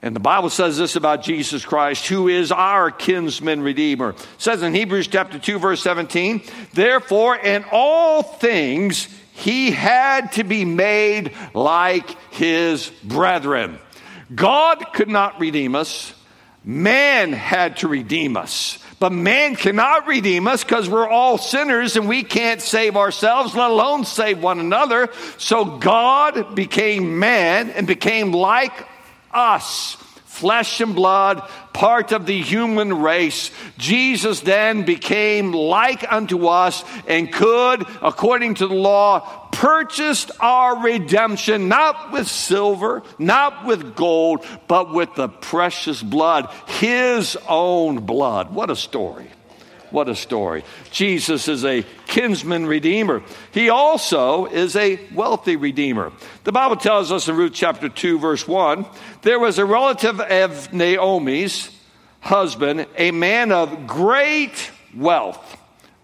And 0.03 0.15
the 0.15 0.21
Bible 0.21 0.51
says 0.51 0.77
this 0.77 0.95
about 0.95 1.23
Jesus 1.23 1.65
Christ, 1.65 2.07
who 2.07 2.29
is 2.29 2.53
our 2.53 2.91
kinsman 2.91 3.63
redeemer. 3.63 4.11
It 4.11 4.27
says 4.37 4.63
in 4.63 4.75
Hebrews 4.75 5.09
chapter 5.09 5.39
2, 5.39 5.59
verse 5.59 5.83
17, 5.83 6.43
therefore, 6.75 7.37
in 7.37 7.65
all 7.73 8.23
things, 8.23 9.09
he 9.33 9.71
had 9.71 10.33
to 10.33 10.45
be 10.45 10.65
made 10.65 11.33
like 11.55 12.11
his 12.33 12.91
brethren. 13.05 13.79
God 14.35 14.93
could 14.93 15.09
not 15.09 15.41
redeem 15.41 15.75
us, 15.75 16.13
man 16.65 17.33
had 17.33 17.79
to 17.79 17.89
redeem 17.89 18.37
us. 18.37 18.79
But 18.99 19.13
man 19.13 19.57
cannot 19.57 20.07
redeem 20.07 20.49
us 20.49 20.65
because 20.65 20.89
we're 20.89 21.09
all 21.09 21.37
sinners 21.37 21.97
and 21.97 22.09
we 22.09 22.23
can't 22.23 22.63
save 22.63 22.97
ourselves, 22.97 23.55
let 23.55 23.71
alone 23.71 24.07
save 24.07 24.43
one 24.43 24.59
another. 24.59 25.11
So 25.37 25.65
God 25.79 26.55
became 26.55 27.19
man 27.19 27.69
and 27.71 27.87
became 27.87 28.33
like 28.33 28.73
us 29.37 29.97
flesh 30.37 30.83
and 30.83 30.95
blood, 30.95 31.49
part 31.73 32.13
of 32.13 32.27
the 32.27 32.41
human 32.43 32.93
race. 32.93 33.51
Jesus 33.79 34.41
then 34.41 34.85
became 34.85 35.53
like 35.53 36.05
unto 36.13 36.47
us 36.47 36.85
and 37.09 37.33
could, 37.33 37.87
according 38.03 38.55
to 38.55 38.67
the 38.67 38.75
law, 38.75 39.49
purchased 39.51 40.31
our 40.39 40.83
redemption, 40.83 41.69
not 41.69 42.13
with 42.13 42.29
silver, 42.29 43.03
not 43.19 43.65
with 43.65 43.95
gold, 43.97 44.45
but 44.69 44.93
with 44.93 45.15
the 45.15 45.29
precious 45.29 46.03
blood, 46.03 46.53
his 46.67 47.39
own 47.49 48.05
blood. 48.05 48.53
What 48.53 48.69
a 48.69 48.77
story! 48.77 49.31
What 49.91 50.09
a 50.09 50.15
story. 50.15 50.65
Jesus 50.91 51.49
is 51.49 51.65
a 51.65 51.85
kinsman 52.07 52.67
redeemer. 52.67 53.23
He 53.53 53.69
also 53.69 54.47
is 54.47 54.77
a 54.77 54.99
wealthy 55.15 55.57
redeemer. 55.57 56.13
The 56.45 56.53
Bible 56.53 56.77
tells 56.77 57.13
us 57.13 57.29
in 57.29 57.37
Ruth 57.37 57.53
chapter 57.55 57.89
2, 57.89 58.19
verse 58.19 58.47
1 58.47 58.87
there 59.23 59.39
was 59.39 59.59
a 59.59 59.65
relative 59.65 60.21
of 60.21 60.73
Naomi's 60.73 61.71
husband, 62.21 62.87
a 62.97 63.11
man 63.11 63.53
of 63.53 63.87
great 63.87 64.71
wealth 64.95 65.57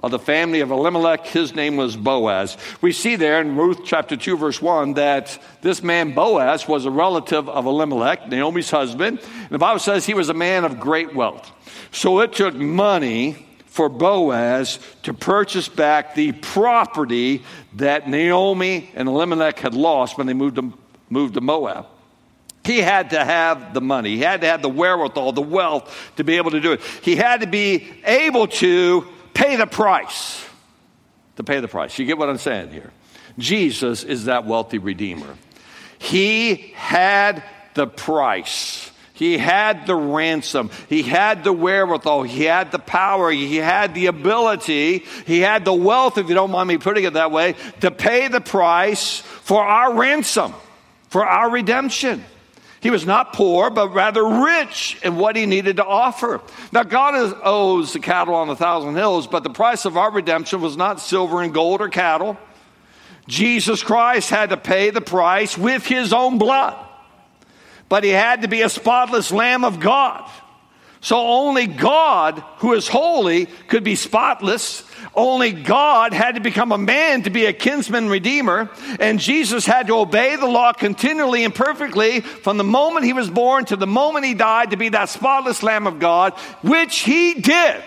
of 0.03 0.11
the 0.11 0.19
family 0.19 0.61
of 0.61 0.71
Elimelech. 0.71 1.27
His 1.27 1.55
name 1.55 1.77
was 1.77 1.97
Boaz. 1.97 2.57
We 2.81 2.93
see 2.93 3.17
there 3.17 3.41
in 3.41 3.57
Ruth 3.57 3.81
chapter 3.85 4.17
2, 4.17 4.37
verse 4.37 4.61
1, 4.61 4.95
that 4.95 5.39
this 5.63 5.83
man 5.83 6.13
Boaz 6.13 6.67
was 6.67 6.85
a 6.85 6.91
relative 6.91 7.49
of 7.49 7.67
Elimelech, 7.67 8.29
Naomi's 8.29 8.71
husband. 8.71 9.21
And 9.21 9.51
the 9.51 9.59
Bible 9.59 9.79
says 9.79 10.05
he 10.05 10.15
was 10.15 10.29
a 10.29 10.35
man 10.35 10.65
of 10.65 10.81
great 10.81 11.15
wealth. 11.15 11.51
So 11.93 12.21
it 12.21 12.33
took 12.33 12.55
money 12.55 13.47
for 13.73 13.89
Boaz 13.89 14.79
to 15.03 15.15
purchase 15.15 15.67
back 15.67 16.15
the 16.15 16.33
property 16.33 17.43
that 17.77 18.07
Naomi 18.07 18.91
and 18.95 19.09
Elimelech 19.09 19.61
had 19.61 19.73
lost 19.73 20.19
when 20.19 20.27
they 20.27 20.35
moved 20.35 20.57
to, 20.57 20.75
moved 21.09 21.33
to 21.35 21.41
Moab. 21.41 21.87
He 22.65 22.83
had 22.83 23.11
to 23.11 23.25
have 23.25 23.73
the 23.73 23.81
money. 23.81 24.11
He 24.11 24.21
had 24.21 24.43
to 24.43 24.47
have 24.47 24.61
the 24.61 24.69
wherewithal, 24.69 25.33
the 25.33 25.41
wealth 25.41 26.13
to 26.17 26.23
be 26.23 26.37
able 26.37 26.51
to 26.51 26.61
do 26.61 26.73
it. 26.73 26.83
He 27.01 27.17
had 27.17 27.41
to 27.41 27.47
be 27.47 27.91
able 28.05 28.47
to 28.49 29.07
pay 29.33 29.57
the 29.57 29.67
price. 29.67 30.47
To 31.37 31.43
pay 31.43 31.61
the 31.61 31.67
price. 31.69 31.99
You 31.99 32.05
get 32.05 32.19
what 32.19 32.29
I'm 32.29 32.37
saying 32.37 32.73
here? 32.73 32.93
Jesus 33.39 34.05
is 34.05 34.27
that 34.27 34.45
wealthy 34.45 34.77
redeemer. 34.77 35.35
He 35.99 36.75
had 36.77 37.43
the 37.73 37.87
price. 37.87 38.92
He 39.23 39.39
had 39.39 39.87
the 39.87 39.95
ransom. 39.95 40.69
He 40.89 41.05
had 41.05 41.45
the 41.45 41.53
wherewithal. 41.53 42.25
He 42.25 42.43
had 42.43 42.73
the 42.73 42.81
power. 42.81 43.31
He 43.31 43.55
had 43.55 43.95
the 43.95 44.07
ability. 44.07 45.05
He 45.27 45.39
had 45.39 45.65
the 45.65 45.73
wealth, 45.73 46.19
if 46.19 46.29
you 46.29 46.35
don't 46.35 46.51
mind 46.51 46.67
me 46.67 46.77
putting 46.77 47.05
it 47.05 47.13
that 47.13 47.31
way, 47.31 47.55
to 47.83 47.93
pay 47.93 48.27
the 48.27 48.41
price 48.41 49.21
for 49.21 49.63
our 49.63 49.95
ransom, 49.95 50.53
for 51.09 51.25
our 51.25 51.49
redemption. 51.49 52.25
He 52.81 52.91
was 52.91 53.07
not 53.07 53.33
poor, 53.33 53.71
but 53.71 53.95
rather 53.95 54.25
rich 54.25 54.99
in 55.05 55.15
what 55.15 55.37
he 55.37 55.47
needed 55.47 55.77
to 55.77 55.85
offer. 55.85 56.41
Now, 56.73 56.83
God 56.83 57.33
owes 57.45 57.93
the 57.93 58.01
cattle 58.01 58.35
on 58.35 58.49
a 58.49 58.57
thousand 58.57 58.97
hills, 58.97 59.29
but 59.29 59.45
the 59.45 59.51
price 59.51 59.85
of 59.85 59.97
our 59.97 60.11
redemption 60.11 60.61
was 60.61 60.77
not 60.77 60.99
silver 60.99 61.43
and 61.43 61.55
gold 61.55 61.81
or 61.81 61.89
cattle. 61.89 62.37
Jesus 63.29 63.85
Christ 63.85 64.31
had 64.31 64.51
to 64.51 64.57
pay 64.57 64.91
the 64.91 65.01
price 65.01 65.57
with 65.57 65.87
his 65.87 66.13
own 66.13 66.39
blood 66.39 66.89
but 67.93 68.05
he 68.05 68.09
had 68.09 68.41
to 68.41 68.49
be 68.49 68.63
a 68.63 68.71
spotless 68.71 69.31
Lamb 69.31 69.67
of 69.67 69.79
God. 69.79 70.27
So 71.03 71.19
only 71.19 71.67
God, 71.67 72.43
who 72.57 72.73
is 72.73 72.89
holy, 72.89 73.45
could 73.69 73.85
be 73.85 73.97
spotless. 73.97 74.83
Only 75.15 75.53
God 75.53 76.15
had 76.15 76.37
to 76.37 76.41
become 76.41 76.73
a 76.73 76.79
man 76.79 77.25
to 77.25 77.29
be 77.31 77.45
a 77.45 77.53
kinsman 77.53 78.09
redeemer. 78.09 78.71
And 78.99 79.21
Jesus 79.21 79.67
had 79.67 79.89
to 79.89 79.99
obey 79.99 80.37
the 80.37 80.47
law 80.47 80.73
continually 80.73 81.45
and 81.45 81.55
perfectly 81.55 82.21
from 82.21 82.57
the 82.57 82.65
moment 82.65 83.05
he 83.05 83.13
was 83.13 83.29
born 83.29 83.67
to 83.67 83.77
the 83.77 83.87
moment 83.87 84.25
he 84.25 84.33
died 84.33 84.71
to 84.71 84.79
be 84.79 84.89
that 84.89 85.11
spotless 85.11 85.63
Lamb 85.63 85.87
of 85.87 85.99
God, 85.99 86.33
which 86.63 87.01
he 87.01 87.35
did. 87.35 87.83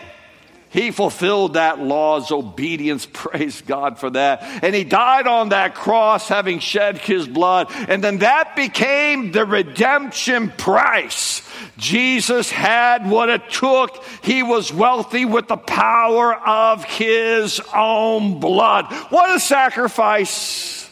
He 0.75 0.91
fulfilled 0.91 1.53
that 1.53 1.79
law's 1.79 2.31
obedience. 2.31 3.05
Praise 3.13 3.61
God 3.61 3.97
for 3.97 4.09
that. 4.09 4.43
And 4.61 4.75
he 4.75 4.83
died 4.83 5.25
on 5.25 5.49
that 5.49 5.73
cross 5.73 6.27
having 6.27 6.59
shed 6.59 6.97
his 6.97 7.29
blood. 7.29 7.67
And 7.87 8.03
then 8.03 8.17
that 8.17 8.57
became 8.57 9.31
the 9.31 9.45
redemption 9.45 10.51
price. 10.57 11.49
Jesus 11.77 12.51
had 12.51 13.09
what 13.09 13.29
it 13.29 13.49
took. 13.49 14.03
He 14.21 14.43
was 14.43 14.73
wealthy 14.73 15.23
with 15.23 15.47
the 15.47 15.55
power 15.55 16.35
of 16.35 16.83
his 16.83 17.61
own 17.73 18.41
blood. 18.41 18.91
What 19.11 19.33
a 19.33 19.39
sacrifice. 19.39 20.91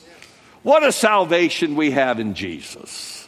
What 0.62 0.84
a 0.84 0.94
salvation 0.94 1.76
we 1.76 1.92
have 1.92 2.22
in 2.22 2.36
Jesus. 2.36 3.28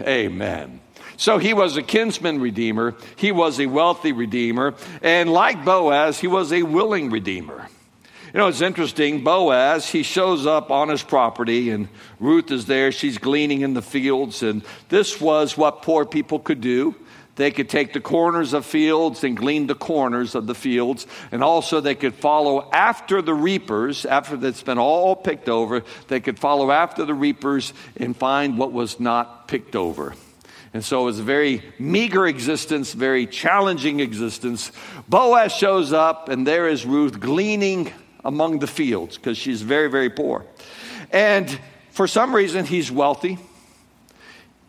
Amen. 0.00 0.78
So 1.20 1.36
he 1.36 1.52
was 1.52 1.76
a 1.76 1.82
kinsman 1.82 2.40
redeemer, 2.40 2.94
he 3.16 3.30
was 3.30 3.60
a 3.60 3.66
wealthy 3.66 4.12
redeemer, 4.12 4.72
and 5.02 5.30
like 5.30 5.66
Boaz, 5.66 6.18
he 6.18 6.26
was 6.26 6.50
a 6.50 6.62
willing 6.62 7.10
redeemer. 7.10 7.68
You 8.32 8.38
know, 8.38 8.48
it's 8.48 8.62
interesting. 8.62 9.22
Boaz, 9.22 9.86
he 9.86 10.02
shows 10.02 10.46
up 10.46 10.70
on 10.70 10.88
his 10.88 11.02
property, 11.02 11.68
and 11.68 11.88
Ruth 12.20 12.50
is 12.50 12.64
there. 12.64 12.90
She's 12.90 13.18
gleaning 13.18 13.60
in 13.60 13.74
the 13.74 13.82
fields, 13.82 14.42
and 14.42 14.64
this 14.88 15.20
was 15.20 15.58
what 15.58 15.82
poor 15.82 16.06
people 16.06 16.38
could 16.38 16.62
do. 16.62 16.94
They 17.36 17.50
could 17.50 17.68
take 17.68 17.92
the 17.92 18.00
corners 18.00 18.54
of 18.54 18.64
fields 18.64 19.22
and 19.22 19.36
glean 19.36 19.66
the 19.66 19.74
corners 19.74 20.34
of 20.34 20.46
the 20.46 20.54
fields, 20.54 21.06
and 21.30 21.44
also 21.44 21.82
they 21.82 21.96
could 21.96 22.14
follow 22.14 22.70
after 22.72 23.20
the 23.20 23.34
reapers, 23.34 24.06
after 24.06 24.42
it's 24.46 24.62
been 24.62 24.78
all 24.78 25.14
picked 25.14 25.50
over, 25.50 25.82
they 26.08 26.20
could 26.20 26.38
follow 26.38 26.70
after 26.70 27.04
the 27.04 27.12
reapers 27.12 27.74
and 27.98 28.16
find 28.16 28.56
what 28.56 28.72
was 28.72 28.98
not 28.98 29.48
picked 29.48 29.76
over. 29.76 30.14
And 30.72 30.84
so 30.84 31.02
it 31.02 31.04
was 31.06 31.18
a 31.18 31.24
very 31.24 31.62
meager 31.78 32.26
existence, 32.26 32.92
very 32.92 33.26
challenging 33.26 34.00
existence. 34.00 34.70
Boaz 35.08 35.52
shows 35.52 35.92
up, 35.92 36.28
and 36.28 36.46
there 36.46 36.68
is 36.68 36.86
Ruth 36.86 37.18
gleaning 37.18 37.92
among 38.24 38.60
the 38.60 38.68
fields 38.68 39.16
because 39.16 39.36
she's 39.36 39.62
very, 39.62 39.90
very 39.90 40.10
poor. 40.10 40.46
And 41.10 41.58
for 41.90 42.06
some 42.06 42.34
reason, 42.34 42.64
he's 42.64 42.90
wealthy. 42.90 43.38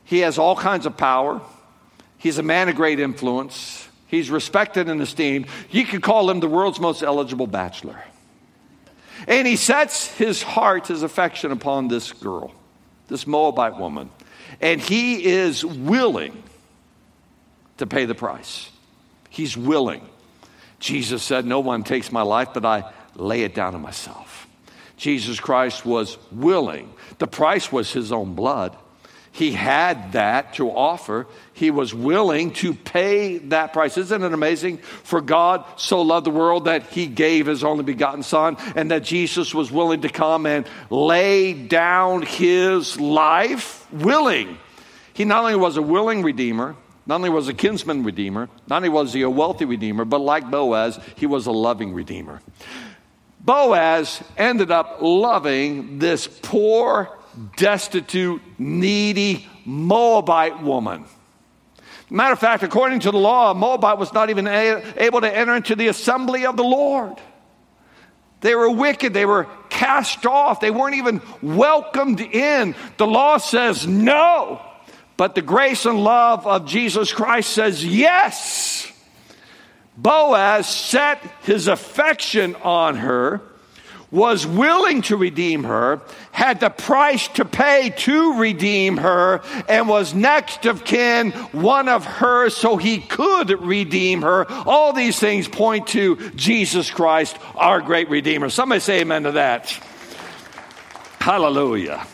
He 0.05 0.19
has 0.19 0.39
all 0.39 0.55
kinds 0.55 0.87
of 0.87 0.97
power. 0.97 1.39
He's 2.17 2.39
a 2.39 2.43
man 2.43 2.67
of 2.67 2.75
great 2.75 2.99
influence. 2.99 3.87
He's 4.07 4.31
respected 4.31 4.89
and 4.89 5.01
esteemed. 5.01 5.45
You 5.69 5.85
could 5.85 6.01
call 6.01 6.29
him 6.29 6.39
the 6.39 6.47
world's 6.47 6.79
most 6.79 7.03
eligible 7.03 7.47
bachelor. 7.47 8.03
And 9.27 9.47
he 9.47 9.55
sets 9.55 10.07
his 10.07 10.41
heart, 10.41 10.87
his 10.87 11.03
affection 11.03 11.51
upon 11.51 11.89
this 11.89 12.11
girl, 12.11 12.51
this 13.07 13.27
Moabite 13.27 13.77
woman 13.77 14.09
and 14.59 14.81
he 14.81 15.25
is 15.25 15.63
willing 15.63 16.43
to 17.77 17.87
pay 17.87 18.05
the 18.05 18.15
price. 18.15 18.69
He's 19.29 19.55
willing. 19.55 20.07
Jesus 20.79 21.23
said, 21.23 21.45
No 21.45 21.59
one 21.59 21.83
takes 21.83 22.11
my 22.11 22.21
life, 22.21 22.49
but 22.53 22.65
I 22.65 22.91
lay 23.15 23.43
it 23.43 23.55
down 23.55 23.73
to 23.73 23.79
myself. 23.79 24.47
Jesus 24.97 25.39
Christ 25.39 25.85
was 25.85 26.17
willing. 26.31 26.93
The 27.17 27.27
price 27.27 27.71
was 27.71 27.91
his 27.91 28.11
own 28.11 28.35
blood. 28.35 28.75
He 29.33 29.53
had 29.53 30.11
that 30.11 30.55
to 30.55 30.69
offer. 30.69 31.25
He 31.53 31.71
was 31.71 31.93
willing 31.93 32.51
to 32.55 32.73
pay 32.73 33.37
that 33.37 33.71
price. 33.71 33.97
Isn't 33.97 34.23
it 34.23 34.33
amazing? 34.33 34.79
For 34.79 35.21
God 35.21 35.63
so 35.77 36.01
loved 36.01 36.25
the 36.25 36.31
world 36.31 36.65
that 36.65 36.87
he 36.87 37.07
gave 37.07 37.45
his 37.45 37.63
only 37.63 37.83
begotten 37.83 38.23
Son, 38.23 38.57
and 38.75 38.91
that 38.91 39.03
Jesus 39.03 39.55
was 39.55 39.71
willing 39.71 40.01
to 40.01 40.09
come 40.09 40.45
and 40.45 40.67
lay 40.89 41.53
down 41.53 42.23
his 42.23 42.99
life, 42.99 43.89
willing. 43.91 44.57
He 45.13 45.23
not 45.23 45.43
only 45.43 45.55
was 45.55 45.77
a 45.77 45.81
willing 45.81 46.23
redeemer, 46.23 46.75
not 47.05 47.15
only 47.15 47.29
was 47.29 47.47
a 47.47 47.53
kinsman 47.53 48.03
redeemer, 48.03 48.49
not 48.67 48.77
only 48.77 48.89
was 48.89 49.13
he 49.13 49.21
a 49.21 49.29
wealthy 49.29 49.65
redeemer, 49.65 50.05
but 50.05 50.19
like 50.19 50.51
Boaz, 50.51 50.99
he 51.15 51.25
was 51.25 51.47
a 51.47 51.51
loving 51.51 51.93
redeemer. 51.93 52.41
Boaz 53.39 54.21
ended 54.37 54.71
up 54.71 54.97
loving 55.01 55.99
this 55.99 56.27
poor, 56.27 57.17
destitute, 57.55 58.41
needy 58.57 59.47
Moabite 59.65 60.61
woman. 60.61 61.05
Matter 62.09 62.33
of 62.33 62.39
fact, 62.39 62.63
according 62.63 62.99
to 63.01 63.11
the 63.11 63.17
law, 63.17 63.53
Moabite 63.53 63.97
was 63.97 64.11
not 64.11 64.29
even 64.29 64.45
a- 64.45 64.83
able 64.97 65.21
to 65.21 65.33
enter 65.33 65.55
into 65.55 65.75
the 65.75 65.87
assembly 65.87 66.45
of 66.45 66.57
the 66.57 66.63
Lord. 66.63 67.13
They 68.41 68.53
were 68.55 68.69
wicked. 68.69 69.13
They 69.13 69.25
were 69.25 69.47
cast 69.69 70.25
off. 70.25 70.59
They 70.59 70.71
weren't 70.71 70.95
even 70.95 71.21
welcomed 71.41 72.19
in. 72.19 72.75
The 72.97 73.07
law 73.07 73.37
says 73.37 73.87
no, 73.87 74.61
but 75.15 75.35
the 75.35 75.41
grace 75.41 75.85
and 75.85 76.03
love 76.03 76.45
of 76.45 76.65
Jesus 76.65 77.13
Christ 77.13 77.51
says 77.51 77.85
yes. 77.85 78.91
Boaz 79.95 80.67
set 80.67 81.19
his 81.43 81.67
affection 81.67 82.55
on 82.55 82.97
her 82.97 83.41
was 84.11 84.45
willing 84.45 85.01
to 85.03 85.15
redeem 85.15 85.63
her, 85.63 86.01
had 86.31 86.59
the 86.59 86.69
price 86.69 87.29
to 87.29 87.45
pay 87.45 87.93
to 87.95 88.37
redeem 88.37 88.97
her, 88.97 89.41
and 89.69 89.87
was 89.87 90.13
next 90.13 90.65
of 90.65 90.83
kin, 90.83 91.31
one 91.51 91.87
of 91.87 92.03
her, 92.05 92.49
so 92.49 92.75
he 92.75 92.99
could 92.99 93.49
redeem 93.61 94.21
her. 94.21 94.45
All 94.51 94.91
these 94.91 95.17
things 95.17 95.47
point 95.47 95.87
to 95.87 96.29
Jesus 96.31 96.91
Christ, 96.91 97.37
our 97.55 97.81
great 97.81 98.09
Redeemer. 98.09 98.49
Somebody 98.49 98.81
say 98.81 99.01
amen 99.01 99.23
to 99.23 99.31
that. 99.33 99.69
Hallelujah. 101.19 102.05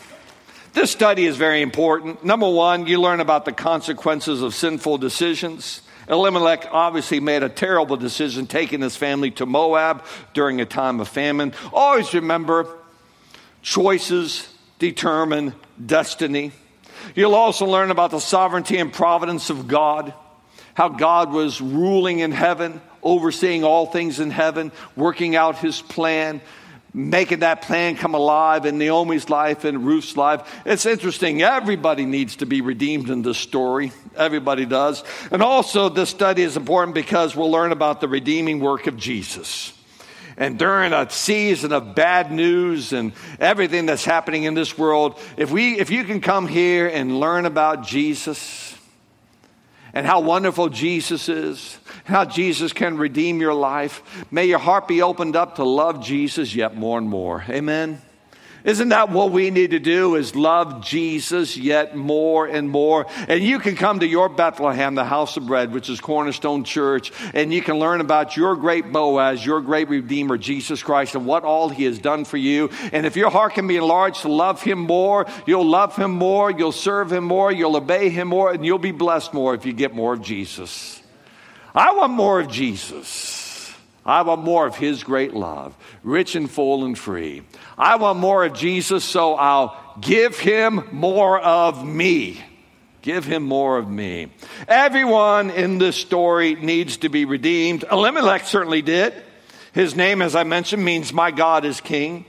This 0.74 0.92
study 0.92 1.24
is 1.24 1.36
very 1.36 1.62
important. 1.62 2.24
Number 2.24 2.48
one, 2.48 2.86
you 2.86 3.00
learn 3.00 3.20
about 3.20 3.44
the 3.44 3.52
consequences 3.52 4.42
of 4.42 4.54
sinful 4.54 4.98
decisions. 4.98 5.80
Elimelech 6.08 6.68
obviously 6.70 7.20
made 7.20 7.42
a 7.42 7.48
terrible 7.48 7.96
decision 7.96 8.46
taking 8.46 8.80
his 8.80 8.96
family 8.96 9.30
to 9.32 9.46
Moab 9.46 10.04
during 10.32 10.60
a 10.60 10.64
time 10.64 11.00
of 11.00 11.08
famine. 11.08 11.52
Always 11.72 12.14
remember 12.14 12.66
choices 13.62 14.48
determine 14.78 15.54
destiny. 15.84 16.52
You'll 17.14 17.34
also 17.34 17.66
learn 17.66 17.90
about 17.90 18.10
the 18.10 18.20
sovereignty 18.20 18.78
and 18.78 18.92
providence 18.92 19.50
of 19.50 19.68
God, 19.68 20.14
how 20.74 20.88
God 20.88 21.32
was 21.32 21.60
ruling 21.60 22.20
in 22.20 22.32
heaven, 22.32 22.80
overseeing 23.02 23.64
all 23.64 23.86
things 23.86 24.20
in 24.20 24.30
heaven, 24.30 24.72
working 24.96 25.36
out 25.36 25.58
his 25.58 25.80
plan, 25.80 26.40
making 26.94 27.40
that 27.40 27.62
plan 27.62 27.96
come 27.96 28.14
alive 28.14 28.66
in 28.66 28.78
Naomi's 28.78 29.28
life 29.28 29.64
and 29.64 29.84
Ruth's 29.84 30.16
life. 30.16 30.60
It's 30.64 30.86
interesting. 30.86 31.42
Everybody 31.42 32.06
needs 32.06 32.36
to 32.36 32.46
be 32.46 32.60
redeemed 32.60 33.10
in 33.10 33.22
this 33.22 33.38
story. 33.38 33.92
Everybody 34.16 34.64
does. 34.66 35.04
And 35.30 35.42
also, 35.42 35.88
this 35.88 36.10
study 36.10 36.42
is 36.42 36.56
important 36.56 36.94
because 36.94 37.36
we'll 37.36 37.50
learn 37.50 37.72
about 37.72 38.00
the 38.00 38.08
redeeming 38.08 38.60
work 38.60 38.86
of 38.86 38.96
Jesus. 38.96 39.72
And 40.36 40.56
during 40.56 40.92
a 40.92 41.10
season 41.10 41.72
of 41.72 41.96
bad 41.96 42.30
news 42.30 42.92
and 42.92 43.12
everything 43.40 43.86
that's 43.86 44.04
happening 44.04 44.44
in 44.44 44.54
this 44.54 44.78
world, 44.78 45.20
if, 45.36 45.50
we, 45.50 45.78
if 45.78 45.90
you 45.90 46.04
can 46.04 46.20
come 46.20 46.46
here 46.46 46.86
and 46.86 47.18
learn 47.18 47.44
about 47.44 47.84
Jesus 47.84 48.77
and 49.92 50.06
how 50.06 50.20
wonderful 50.20 50.68
Jesus 50.68 51.28
is, 51.28 51.78
how 52.04 52.24
Jesus 52.24 52.72
can 52.72 52.96
redeem 52.96 53.40
your 53.40 53.54
life. 53.54 54.02
May 54.30 54.46
your 54.46 54.58
heart 54.58 54.88
be 54.88 55.02
opened 55.02 55.36
up 55.36 55.56
to 55.56 55.64
love 55.64 56.04
Jesus 56.04 56.54
yet 56.54 56.76
more 56.76 56.98
and 56.98 57.08
more. 57.08 57.44
Amen. 57.48 58.00
Isn't 58.64 58.88
that 58.88 59.10
what 59.10 59.30
we 59.30 59.50
need 59.50 59.70
to 59.70 59.78
do 59.78 60.16
is 60.16 60.34
love 60.34 60.84
Jesus 60.84 61.56
yet 61.56 61.96
more 61.96 62.46
and 62.46 62.68
more? 62.68 63.06
And 63.28 63.42
you 63.42 63.60
can 63.60 63.76
come 63.76 64.00
to 64.00 64.06
your 64.06 64.28
Bethlehem, 64.28 64.96
the 64.96 65.04
house 65.04 65.36
of 65.36 65.46
bread, 65.46 65.72
which 65.72 65.88
is 65.88 66.00
Cornerstone 66.00 66.64
Church, 66.64 67.12
and 67.34 67.54
you 67.54 67.62
can 67.62 67.78
learn 67.78 68.00
about 68.00 68.36
your 68.36 68.56
great 68.56 68.90
Boaz, 68.92 69.46
your 69.46 69.60
great 69.60 69.88
Redeemer, 69.88 70.36
Jesus 70.38 70.82
Christ, 70.82 71.14
and 71.14 71.24
what 71.24 71.44
all 71.44 71.68
he 71.68 71.84
has 71.84 72.00
done 72.00 72.24
for 72.24 72.36
you. 72.36 72.68
And 72.92 73.06
if 73.06 73.16
your 73.16 73.30
heart 73.30 73.54
can 73.54 73.68
be 73.68 73.76
enlarged 73.76 74.22
to 74.22 74.28
love 74.28 74.60
him 74.60 74.80
more, 74.80 75.26
you'll 75.46 75.66
love 75.66 75.94
him 75.94 76.10
more, 76.10 76.50
you'll 76.50 76.72
serve 76.72 77.12
him 77.12 77.24
more, 77.24 77.52
you'll 77.52 77.76
obey 77.76 78.10
him 78.10 78.28
more, 78.28 78.52
and 78.52 78.66
you'll 78.66 78.78
be 78.78 78.92
blessed 78.92 79.32
more 79.32 79.54
if 79.54 79.66
you 79.66 79.72
get 79.72 79.94
more 79.94 80.14
of 80.14 80.22
Jesus. 80.22 81.00
I 81.74 81.94
want 81.94 82.12
more 82.12 82.40
of 82.40 82.48
Jesus. 82.48 83.37
I 84.08 84.22
want 84.22 84.42
more 84.42 84.66
of 84.66 84.74
His 84.74 85.04
great 85.04 85.34
love, 85.34 85.76
rich 86.02 86.34
and 86.34 86.50
full 86.50 86.84
and 86.84 86.98
free. 86.98 87.42
I 87.76 87.96
want 87.96 88.18
more 88.18 88.44
of 88.44 88.54
Jesus, 88.54 89.04
so 89.04 89.34
I'll 89.34 89.76
give 90.00 90.38
Him 90.38 90.88
more 90.90 91.38
of 91.38 91.86
me. 91.86 92.42
Give 93.00 93.24
him 93.24 93.44
more 93.44 93.78
of 93.78 93.88
me. 93.88 94.28
Everyone 94.66 95.50
in 95.50 95.78
this 95.78 95.96
story 95.96 96.56
needs 96.56 96.98
to 96.98 97.08
be 97.08 97.24
redeemed. 97.24 97.84
Elimelech 97.90 98.44
certainly 98.44 98.82
did. 98.82 99.14
His 99.72 99.94
name, 99.94 100.20
as 100.20 100.34
I 100.34 100.42
mentioned, 100.44 100.84
means 100.84 101.12
my 101.12 101.30
God 101.30 101.64
is 101.64 101.80
king. 101.80 102.26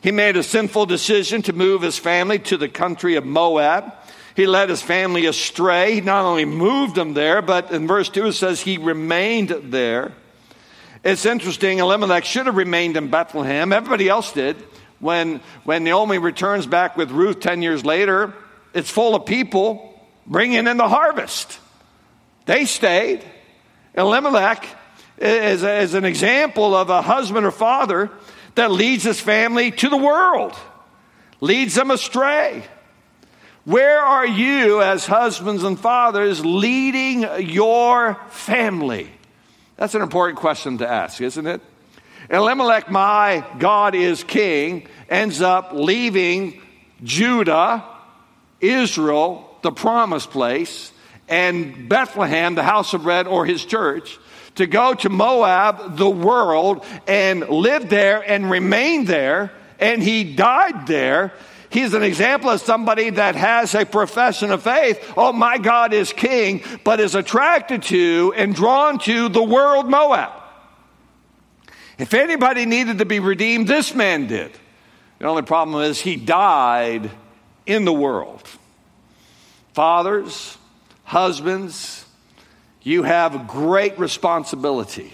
He 0.00 0.12
made 0.12 0.36
a 0.36 0.42
sinful 0.42 0.86
decision 0.86 1.42
to 1.42 1.52
move 1.52 1.82
his 1.82 1.98
family 1.98 2.38
to 2.40 2.56
the 2.56 2.68
country 2.68 3.16
of 3.16 3.24
Moab. 3.24 3.92
He 4.34 4.46
led 4.46 4.68
his 4.68 4.82
family 4.82 5.26
astray. 5.26 5.94
He 5.94 6.00
not 6.00 6.24
only 6.24 6.44
moved 6.44 6.94
them 6.94 7.14
there, 7.14 7.42
but 7.42 7.70
in 7.70 7.86
verse 7.86 8.08
2 8.08 8.26
it 8.26 8.32
says 8.32 8.60
he 8.60 8.78
remained 8.78 9.50
there. 9.64 10.12
It's 11.04 11.26
interesting, 11.26 11.78
Elimelech 11.78 12.24
should 12.24 12.46
have 12.46 12.56
remained 12.56 12.96
in 12.96 13.08
Bethlehem. 13.08 13.72
Everybody 13.72 14.08
else 14.08 14.32
did. 14.32 14.56
When, 14.98 15.40
when 15.64 15.84
Naomi 15.84 16.18
returns 16.18 16.66
back 16.66 16.96
with 16.96 17.10
Ruth 17.10 17.40
10 17.40 17.60
years 17.62 17.84
later, 17.84 18.32
it's 18.72 18.90
full 18.90 19.14
of 19.14 19.26
people 19.26 19.94
bringing 20.26 20.66
in 20.66 20.76
the 20.76 20.88
harvest. 20.88 21.58
They 22.46 22.64
stayed. 22.64 23.22
Elimelech 23.94 24.66
is, 25.18 25.62
is 25.62 25.94
an 25.94 26.04
example 26.04 26.74
of 26.74 26.88
a 26.90 27.02
husband 27.02 27.46
or 27.46 27.50
father 27.50 28.10
that 28.54 28.70
leads 28.70 29.04
his 29.04 29.20
family 29.20 29.70
to 29.70 29.88
the 29.88 29.96
world, 29.96 30.54
leads 31.40 31.74
them 31.74 31.90
astray. 31.90 32.64
Where 33.64 34.00
are 34.00 34.26
you 34.26 34.80
as 34.80 35.06
husbands 35.06 35.62
and 35.62 35.78
fathers 35.78 36.44
leading 36.44 37.26
your 37.40 38.14
family? 38.28 39.10
That's 39.76 39.94
an 39.94 40.02
important 40.02 40.38
question 40.38 40.78
to 40.78 40.88
ask, 40.88 41.20
isn't 41.20 41.46
it? 41.46 41.60
Elimelech, 42.30 42.90
my 42.90 43.44
God 43.58 43.94
is 43.94 44.24
king, 44.24 44.88
ends 45.08 45.42
up 45.42 45.70
leaving 45.72 46.62
Judah, 47.04 47.84
Israel, 48.60 49.58
the 49.62 49.70
promised 49.70 50.30
place, 50.30 50.92
and 51.28 51.88
Bethlehem, 51.88 52.54
the 52.54 52.62
house 52.62 52.94
of 52.94 53.02
bread, 53.02 53.26
or 53.26 53.44
his 53.44 53.64
church, 53.64 54.18
to 54.54 54.66
go 54.66 54.94
to 54.94 55.10
Moab, 55.10 55.98
the 55.98 56.08
world, 56.08 56.84
and 57.06 57.46
live 57.48 57.90
there 57.90 58.22
and 58.22 58.50
remain 58.50 59.04
there. 59.04 59.52
And 59.78 60.02
he 60.02 60.24
died 60.24 60.86
there. 60.86 61.34
He's 61.70 61.94
an 61.94 62.02
example 62.02 62.50
of 62.50 62.60
somebody 62.60 63.10
that 63.10 63.34
has 63.34 63.74
a 63.74 63.84
profession 63.84 64.50
of 64.50 64.62
faith. 64.62 65.12
Oh, 65.16 65.32
my 65.32 65.58
God 65.58 65.92
is 65.92 66.12
king, 66.12 66.62
but 66.84 67.00
is 67.00 67.14
attracted 67.14 67.82
to 67.84 68.32
and 68.36 68.54
drawn 68.54 68.98
to 69.00 69.28
the 69.28 69.42
world 69.42 69.88
Moab. 69.88 70.32
If 71.98 72.14
anybody 72.14 72.66
needed 72.66 72.98
to 72.98 73.04
be 73.04 73.20
redeemed, 73.20 73.66
this 73.66 73.94
man 73.94 74.26
did. 74.26 74.52
The 75.18 75.26
only 75.26 75.42
problem 75.42 75.82
is 75.82 76.00
he 76.00 76.16
died 76.16 77.10
in 77.64 77.84
the 77.84 77.92
world. 77.92 78.42
Fathers, 79.72 80.56
husbands, 81.04 82.04
you 82.82 83.02
have 83.02 83.48
great 83.48 83.98
responsibility 83.98 85.12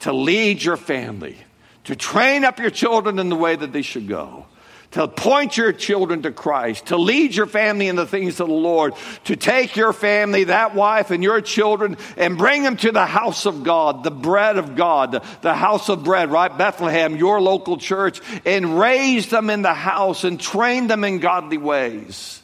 to 0.00 0.12
lead 0.12 0.62
your 0.62 0.76
family, 0.76 1.36
to 1.84 1.94
train 1.94 2.44
up 2.44 2.58
your 2.58 2.70
children 2.70 3.18
in 3.18 3.28
the 3.28 3.36
way 3.36 3.54
that 3.54 3.72
they 3.72 3.82
should 3.82 4.08
go 4.08 4.46
to 4.92 5.06
point 5.06 5.56
your 5.56 5.72
children 5.72 6.22
to 6.22 6.32
Christ, 6.32 6.86
to 6.86 6.96
lead 6.96 7.34
your 7.34 7.46
family 7.46 7.86
in 7.86 7.94
the 7.94 8.06
things 8.06 8.40
of 8.40 8.48
the 8.48 8.54
Lord, 8.54 8.94
to 9.24 9.36
take 9.36 9.76
your 9.76 9.92
family, 9.92 10.44
that 10.44 10.74
wife 10.74 11.12
and 11.12 11.22
your 11.22 11.40
children, 11.40 11.96
and 12.16 12.36
bring 12.36 12.64
them 12.64 12.76
to 12.78 12.90
the 12.90 13.06
house 13.06 13.46
of 13.46 13.62
God, 13.62 14.02
the 14.02 14.10
bread 14.10 14.58
of 14.58 14.74
God, 14.74 15.24
the 15.42 15.54
house 15.54 15.88
of 15.88 16.02
bread, 16.02 16.30
right? 16.30 16.56
Bethlehem, 16.56 17.16
your 17.16 17.40
local 17.40 17.76
church, 17.76 18.20
and 18.44 18.78
raise 18.78 19.28
them 19.28 19.48
in 19.48 19.62
the 19.62 19.74
house 19.74 20.24
and 20.24 20.40
train 20.40 20.88
them 20.88 21.04
in 21.04 21.20
godly 21.20 21.58
ways. 21.58 22.42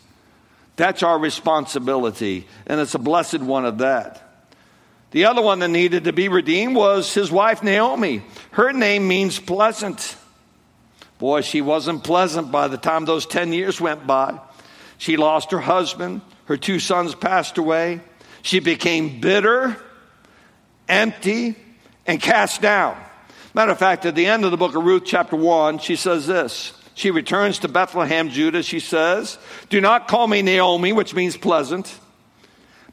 That's 0.77 1.03
our 1.03 1.19
responsibility, 1.19 2.47
and 2.67 2.81
it's 2.81 2.95
a 2.95 2.99
blessed 2.99 3.41
one 3.41 3.65
of 3.65 3.79
that. 3.79 4.23
The 5.11 5.25
other 5.25 5.41
one 5.43 5.61
that 5.61 5.69
needed 5.69 6.05
to 6.05 6.13
be 6.13 6.29
redeemed 6.29 6.77
was 6.77 7.13
his 7.15 7.31
wife 7.33 7.63
Naomi. 7.63 8.23
Her 8.51 8.73
name 8.73 9.09
means 9.09 9.41
pleasant. 9.41 10.17
Boy, 11.19 11.41
she 11.41 11.61
wasn't 11.63 12.05
pleasant 12.05 12.53
by 12.53 12.69
the 12.69 12.77
time 12.77 13.05
those 13.05 13.27
10 13.27 13.53
years 13.53 13.81
went 13.81 14.07
by. 14.07 14.39
She 14.99 15.17
lost 15.17 15.51
her 15.51 15.61
husband, 15.61 16.21
her 16.47 16.57
two 16.57 16.79
sons 16.79 17.15
passed 17.15 17.59
away. 17.59 18.01
She 18.43 18.61
became 18.61 19.21
bitter, 19.21 19.77
empty, 20.89 21.57
and 22.07 22.21
cast 22.21 22.61
down. 22.61 22.97
Matter 23.55 23.73
of 23.73 23.79
fact, 23.79 24.05
at 24.05 24.15
the 24.15 24.27
end 24.27 24.45
of 24.45 24.51
the 24.51 24.57
book 24.57 24.75
of 24.75 24.85
Ruth, 24.85 25.05
chapter 25.07 25.37
1, 25.37 25.79
she 25.79 25.97
says 25.97 26.27
this. 26.27 26.73
She 26.95 27.11
returns 27.11 27.59
to 27.61 27.69
Bethlehem, 27.69 28.31
Judah. 28.31 28.63
She 28.63 28.81
says, 28.81 29.39
Do 29.69 29.81
not 29.81 30.09
call 30.09 30.27
me 30.27 30.43
Naomi, 30.43 30.93
which 30.93 31.15
means 31.15 31.37
pleasant, 31.37 31.99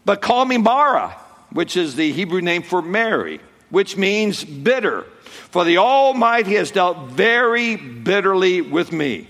but 0.05 0.21
call 0.21 0.43
me 0.43 0.57
Mara, 0.57 1.09
which 1.51 1.77
is 1.77 1.95
the 1.95 2.11
Hebrew 2.11 2.41
name 2.41 2.63
for 2.63 2.81
Mary, 2.81 3.39
which 3.69 3.95
means 3.95 4.43
bitter. 4.43 5.05
For 5.53 5.63
the 5.63 5.77
Almighty 5.77 6.55
has 6.55 6.71
dealt 6.71 7.09
very 7.09 7.75
bitterly 7.75 8.61
with 8.61 8.91
me. 8.91 9.27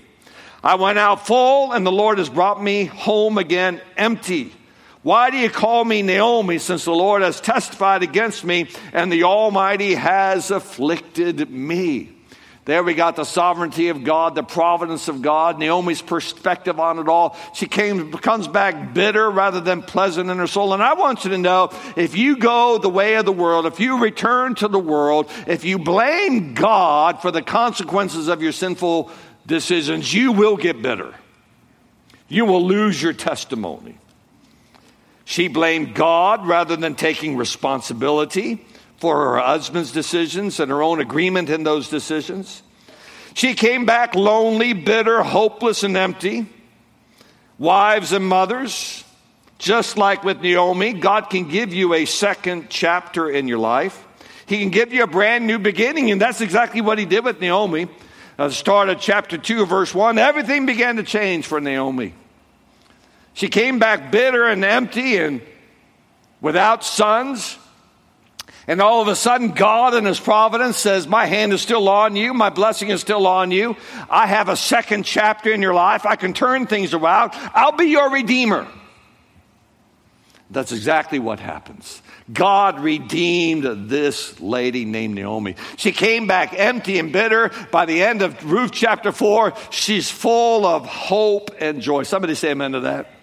I 0.62 0.76
went 0.76 0.98
out 0.98 1.26
full, 1.26 1.72
and 1.72 1.84
the 1.84 1.92
Lord 1.92 2.16
has 2.16 2.30
brought 2.30 2.62
me 2.62 2.86
home 2.86 3.36
again 3.36 3.78
empty. 3.94 4.50
Why 5.02 5.28
do 5.28 5.36
you 5.36 5.50
call 5.50 5.84
me 5.84 6.00
Naomi, 6.00 6.56
since 6.56 6.86
the 6.86 6.92
Lord 6.92 7.20
has 7.20 7.42
testified 7.42 8.02
against 8.02 8.42
me, 8.42 8.70
and 8.94 9.12
the 9.12 9.24
Almighty 9.24 9.96
has 9.96 10.50
afflicted 10.50 11.50
me? 11.50 12.14
There 12.66 12.82
we 12.82 12.94
got 12.94 13.16
the 13.16 13.24
sovereignty 13.24 13.88
of 13.88 14.04
God, 14.04 14.34
the 14.34 14.42
providence 14.42 15.08
of 15.08 15.20
God, 15.20 15.58
Naomi's 15.58 16.00
perspective 16.00 16.80
on 16.80 16.98
it 16.98 17.08
all. 17.08 17.36
She 17.52 17.66
came, 17.66 18.10
comes 18.12 18.48
back 18.48 18.94
bitter 18.94 19.30
rather 19.30 19.60
than 19.60 19.82
pleasant 19.82 20.30
in 20.30 20.38
her 20.38 20.46
soul. 20.46 20.72
And 20.72 20.82
I 20.82 20.94
want 20.94 21.24
you 21.24 21.30
to 21.30 21.38
know 21.38 21.70
if 21.94 22.16
you 22.16 22.38
go 22.38 22.78
the 22.78 22.88
way 22.88 23.16
of 23.16 23.26
the 23.26 23.32
world, 23.32 23.66
if 23.66 23.80
you 23.80 24.02
return 24.02 24.54
to 24.56 24.68
the 24.68 24.78
world, 24.78 25.30
if 25.46 25.64
you 25.64 25.78
blame 25.78 26.54
God 26.54 27.20
for 27.20 27.30
the 27.30 27.42
consequences 27.42 28.28
of 28.28 28.40
your 28.40 28.52
sinful 28.52 29.10
decisions, 29.46 30.14
you 30.14 30.32
will 30.32 30.56
get 30.56 30.80
bitter. 30.80 31.14
You 32.28 32.46
will 32.46 32.64
lose 32.64 33.02
your 33.02 33.12
testimony. 33.12 33.98
She 35.26 35.48
blamed 35.48 35.94
God 35.94 36.46
rather 36.46 36.76
than 36.76 36.94
taking 36.94 37.36
responsibility 37.36 38.64
for 38.98 39.16
her 39.16 39.38
husband's 39.38 39.92
decisions 39.92 40.60
and 40.60 40.70
her 40.70 40.82
own 40.82 41.00
agreement 41.00 41.50
in 41.50 41.62
those 41.64 41.88
decisions. 41.88 42.62
She 43.34 43.54
came 43.54 43.84
back 43.84 44.14
lonely, 44.14 44.72
bitter, 44.72 45.22
hopeless, 45.22 45.82
and 45.82 45.96
empty. 45.96 46.46
Wives 47.58 48.12
and 48.12 48.26
mothers, 48.26 49.04
just 49.58 49.96
like 49.96 50.24
with 50.24 50.40
Naomi, 50.40 50.92
God 50.92 51.30
can 51.30 51.48
give 51.48 51.72
you 51.72 51.94
a 51.94 52.04
second 52.04 52.68
chapter 52.68 53.30
in 53.30 53.46
your 53.46 53.58
life. 53.58 54.04
He 54.46 54.58
can 54.58 54.70
give 54.70 54.92
you 54.92 55.02
a 55.02 55.06
brand 55.06 55.46
new 55.46 55.58
beginning, 55.58 56.10
and 56.10 56.20
that's 56.20 56.40
exactly 56.40 56.80
what 56.80 56.98
he 56.98 57.06
did 57.06 57.24
with 57.24 57.40
Naomi. 57.40 57.88
At 58.36 58.48
the 58.48 58.50
start 58.50 58.88
of 58.88 59.00
chapter 59.00 59.38
2, 59.38 59.66
verse 59.66 59.94
1, 59.94 60.18
everything 60.18 60.66
began 60.66 60.96
to 60.96 61.02
change 61.02 61.46
for 61.46 61.60
Naomi. 61.60 62.14
She 63.32 63.48
came 63.48 63.78
back 63.78 64.10
bitter 64.10 64.46
and 64.46 64.64
empty 64.64 65.16
and 65.16 65.40
without 66.40 66.84
sons. 66.84 67.56
And 68.66 68.80
all 68.80 69.02
of 69.02 69.08
a 69.08 69.16
sudden, 69.16 69.50
God 69.50 69.94
in 69.94 70.06
His 70.06 70.18
providence 70.18 70.78
says, 70.78 71.06
My 71.06 71.26
hand 71.26 71.52
is 71.52 71.60
still 71.60 71.88
on 71.88 72.16
you. 72.16 72.32
My 72.32 72.50
blessing 72.50 72.88
is 72.88 73.00
still 73.00 73.26
on 73.26 73.50
you. 73.50 73.76
I 74.08 74.26
have 74.26 74.48
a 74.48 74.56
second 74.56 75.04
chapter 75.04 75.52
in 75.52 75.60
your 75.60 75.74
life. 75.74 76.06
I 76.06 76.16
can 76.16 76.32
turn 76.32 76.66
things 76.66 76.94
around. 76.94 77.32
I'll 77.34 77.76
be 77.76 77.86
your 77.86 78.10
Redeemer. 78.10 78.66
That's 80.50 80.72
exactly 80.72 81.18
what 81.18 81.40
happens. 81.40 82.00
God 82.32 82.80
redeemed 82.80 83.88
this 83.90 84.40
lady 84.40 84.84
named 84.84 85.14
Naomi. 85.14 85.56
She 85.76 85.92
came 85.92 86.26
back 86.26 86.54
empty 86.56 86.98
and 86.98 87.12
bitter. 87.12 87.50
By 87.70 87.86
the 87.86 88.02
end 88.02 88.22
of 88.22 88.50
Ruth 88.50 88.70
chapter 88.72 89.10
4, 89.10 89.54
she's 89.70 90.10
full 90.10 90.64
of 90.64 90.86
hope 90.86 91.50
and 91.58 91.82
joy. 91.82 92.04
Somebody 92.04 92.34
say 92.34 92.52
amen 92.52 92.72
to 92.72 92.80
that. 92.80 93.13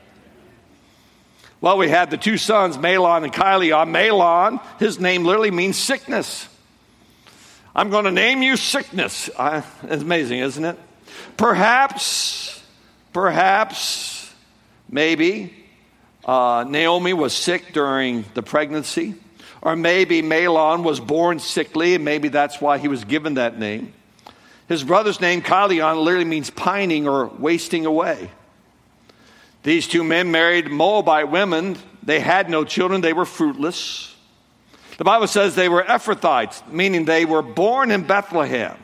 Well, 1.61 1.77
we 1.77 1.89
had 1.89 2.09
the 2.09 2.17
two 2.17 2.37
sons, 2.37 2.75
Mahlon 2.77 3.23
and 3.23 3.31
Chilion. 3.31 3.93
Mahlon, 3.93 4.59
his 4.79 4.99
name 4.99 5.23
literally 5.23 5.51
means 5.51 5.77
sickness. 5.77 6.47
I'm 7.75 7.91
going 7.91 8.05
to 8.05 8.11
name 8.11 8.41
you 8.41 8.57
sickness. 8.57 9.29
Uh, 9.37 9.61
it's 9.83 10.01
amazing, 10.01 10.39
isn't 10.39 10.65
it? 10.65 10.79
Perhaps, 11.37 12.59
perhaps, 13.13 14.33
maybe 14.89 15.53
uh, 16.25 16.65
Naomi 16.67 17.13
was 17.13 17.31
sick 17.31 17.73
during 17.73 18.25
the 18.33 18.41
pregnancy, 18.41 19.13
or 19.61 19.75
maybe 19.75 20.23
Mahlon 20.23 20.83
was 20.83 20.99
born 20.99 21.37
sickly, 21.37 21.93
and 21.93 22.03
maybe 22.03 22.29
that's 22.29 22.59
why 22.59 22.79
he 22.79 22.87
was 22.87 23.03
given 23.05 23.35
that 23.35 23.59
name. 23.59 23.93
His 24.67 24.83
brother's 24.83 25.21
name, 25.21 25.43
Chilion, 25.43 25.97
literally 25.99 26.25
means 26.25 26.49
pining 26.49 27.07
or 27.07 27.27
wasting 27.27 27.85
away. 27.85 28.31
These 29.63 29.87
two 29.87 30.03
men 30.03 30.31
married 30.31 30.69
Moabite 30.69 31.29
women. 31.29 31.77
They 32.03 32.19
had 32.19 32.49
no 32.49 32.63
children, 32.63 33.01
they 33.01 33.13
were 33.13 33.25
fruitless. 33.25 34.15
The 34.97 35.03
Bible 35.03 35.27
says 35.27 35.55
they 35.55 35.69
were 35.69 35.83
Ephrathites, 35.83 36.67
meaning 36.71 37.05
they 37.05 37.25
were 37.25 37.41
born 37.41 37.91
in 37.91 38.03
Bethlehem. 38.03 38.77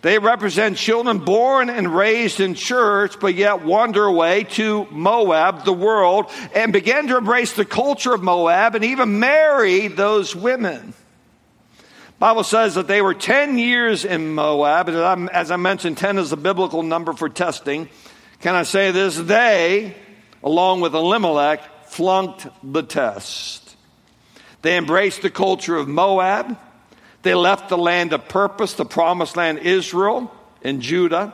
They 0.00 0.18
represent 0.18 0.76
children 0.76 1.18
born 1.18 1.70
and 1.70 1.94
raised 1.94 2.38
in 2.38 2.54
church, 2.54 3.18
but 3.18 3.34
yet 3.34 3.64
wander 3.64 4.04
away 4.04 4.44
to 4.44 4.86
Moab, 4.90 5.64
the 5.64 5.72
world, 5.72 6.30
and 6.54 6.72
begin 6.72 7.08
to 7.08 7.16
embrace 7.16 7.52
the 7.52 7.64
culture 7.64 8.14
of 8.14 8.22
Moab 8.22 8.76
and 8.76 8.84
even 8.84 9.18
marry 9.18 9.88
those 9.88 10.36
women. 10.36 10.94
Bible 12.18 12.44
says 12.44 12.74
that 12.74 12.88
they 12.88 13.00
were 13.00 13.14
10 13.14 13.58
years 13.58 14.04
in 14.04 14.34
Moab. 14.34 14.88
And 14.88 15.30
As 15.30 15.50
I 15.50 15.56
mentioned, 15.56 15.98
10 15.98 16.18
is 16.18 16.30
the 16.30 16.36
biblical 16.36 16.82
number 16.82 17.12
for 17.12 17.28
testing. 17.28 17.88
Can 18.40 18.54
I 18.54 18.62
say 18.62 18.90
this? 18.90 19.16
They, 19.16 19.96
along 20.42 20.80
with 20.80 20.94
Elimelech, 20.94 21.86
flunked 21.86 22.46
the 22.62 22.82
test. 22.82 23.76
They 24.62 24.76
embraced 24.76 25.22
the 25.22 25.30
culture 25.30 25.76
of 25.76 25.88
Moab. 25.88 26.58
They 27.22 27.34
left 27.34 27.68
the 27.68 27.78
land 27.78 28.12
of 28.12 28.28
purpose, 28.28 28.74
the 28.74 28.84
promised 28.84 29.36
land, 29.36 29.58
Israel 29.58 30.32
and 30.62 30.80
Judah. 30.80 31.32